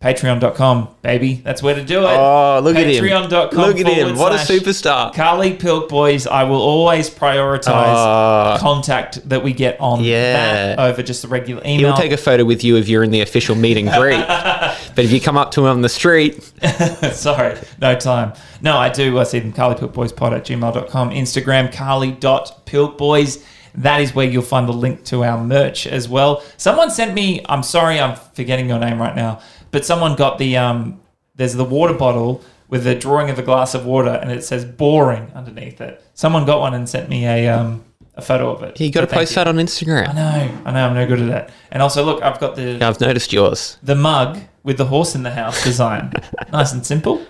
[0.04, 1.36] patreon.com, baby.
[1.44, 2.06] That's where to do it.
[2.12, 3.04] Oh, look at him.
[3.04, 3.58] Patreon.com.
[3.60, 4.18] Look at him.
[4.18, 5.14] What a superstar.
[5.14, 8.58] Karly Pilkboys, I will always prioritize Ah.
[8.60, 10.34] contact that we get on Yeah.
[10.76, 11.94] that over just the regular email.
[11.94, 14.28] He'll take a photo with you if you're in the official meet and greet.
[14.28, 16.44] but if you come up to him on the street,
[17.14, 18.34] Sorry, no time.
[18.62, 19.18] No, I do.
[19.20, 19.54] I see them.
[19.54, 21.12] KarlyPilkBoysPod at gmail.com.
[21.12, 23.44] Instagram, carly.pilkboys.
[23.76, 26.44] That is where you'll find the link to our merch as well.
[26.58, 29.40] Someone sent me, I'm sorry, I'm forgetting your name right now,
[29.74, 31.02] but someone got the, um,
[31.36, 34.64] there's the water bottle with a drawing of a glass of water and it says
[34.64, 36.02] boring underneath it.
[36.14, 37.84] Someone got one and sent me a, um,
[38.16, 38.80] a photo of it.
[38.80, 40.10] you got to So post that on Instagram.
[40.10, 41.52] I know, I know, I'm no good at that.
[41.72, 43.78] And also, look, I've got the I've noticed yours.
[43.84, 46.14] the mug with the horse in the house design.
[46.52, 47.26] nice and simple.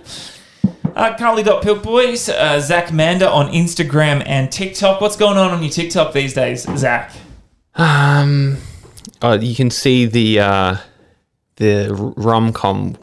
[0.95, 5.01] Uh, karly.pilkboys, uh, Zach Mander on Instagram and TikTok.
[5.01, 7.11] What's going on on your TikTok these days, Zach?
[7.75, 8.57] Um,
[9.21, 10.75] oh, you can see the uh,
[11.57, 12.97] the rom com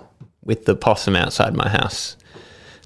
[0.44, 2.16] with the possum outside my house.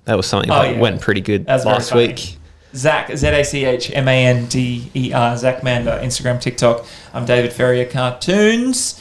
[0.04, 0.80] That was something Oh, that yeah.
[0.80, 2.36] went pretty good That's last week.
[2.74, 6.84] Zach, Z A C H M A N D E R, Zach Mander, Instagram, TikTok.
[7.14, 9.00] I'm David Ferrier Cartoons.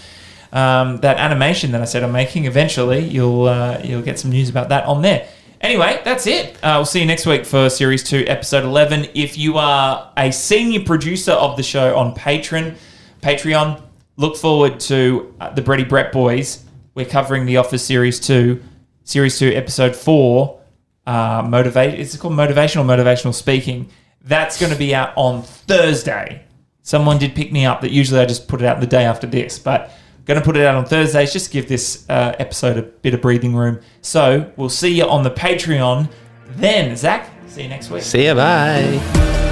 [0.53, 4.49] Um, that animation that I said I'm making, eventually you'll uh, you'll get some news
[4.49, 5.27] about that on there.
[5.61, 6.55] Anyway, that's it.
[6.63, 9.07] Uh, we'll see you next week for Series 2, Episode 11.
[9.15, 12.75] If you are a senior producer of the show on Patreon,
[13.21, 13.81] Patreon,
[14.17, 16.63] look forward to uh, the Bretty Brett Boys.
[16.95, 18.61] We're covering The Office Series 2,
[19.03, 20.59] Series 2, Episode 4,
[21.07, 21.99] uh, motivate.
[21.99, 22.85] Is it called motivational?
[22.85, 23.89] Motivational speaking.
[24.21, 26.43] That's going to be out on Thursday.
[26.83, 29.25] Someone did pick me up that usually I just put it out the day after
[29.25, 29.91] this, but
[30.25, 33.13] going to put it out on Thursdays just to give this uh, episode a bit
[33.13, 33.79] of breathing room.
[34.01, 36.09] So we'll see you on the Patreon
[36.55, 36.95] then.
[36.95, 38.03] Zach, see you next week.
[38.03, 38.35] See you.
[38.35, 39.42] bye.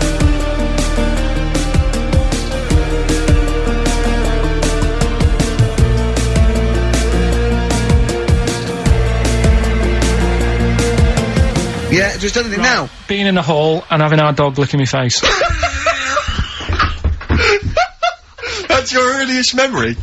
[11.91, 12.89] Yeah, just done it now.
[13.07, 15.21] Being in a hall and having our dog licking my face.
[18.67, 19.95] That's your earliest memory.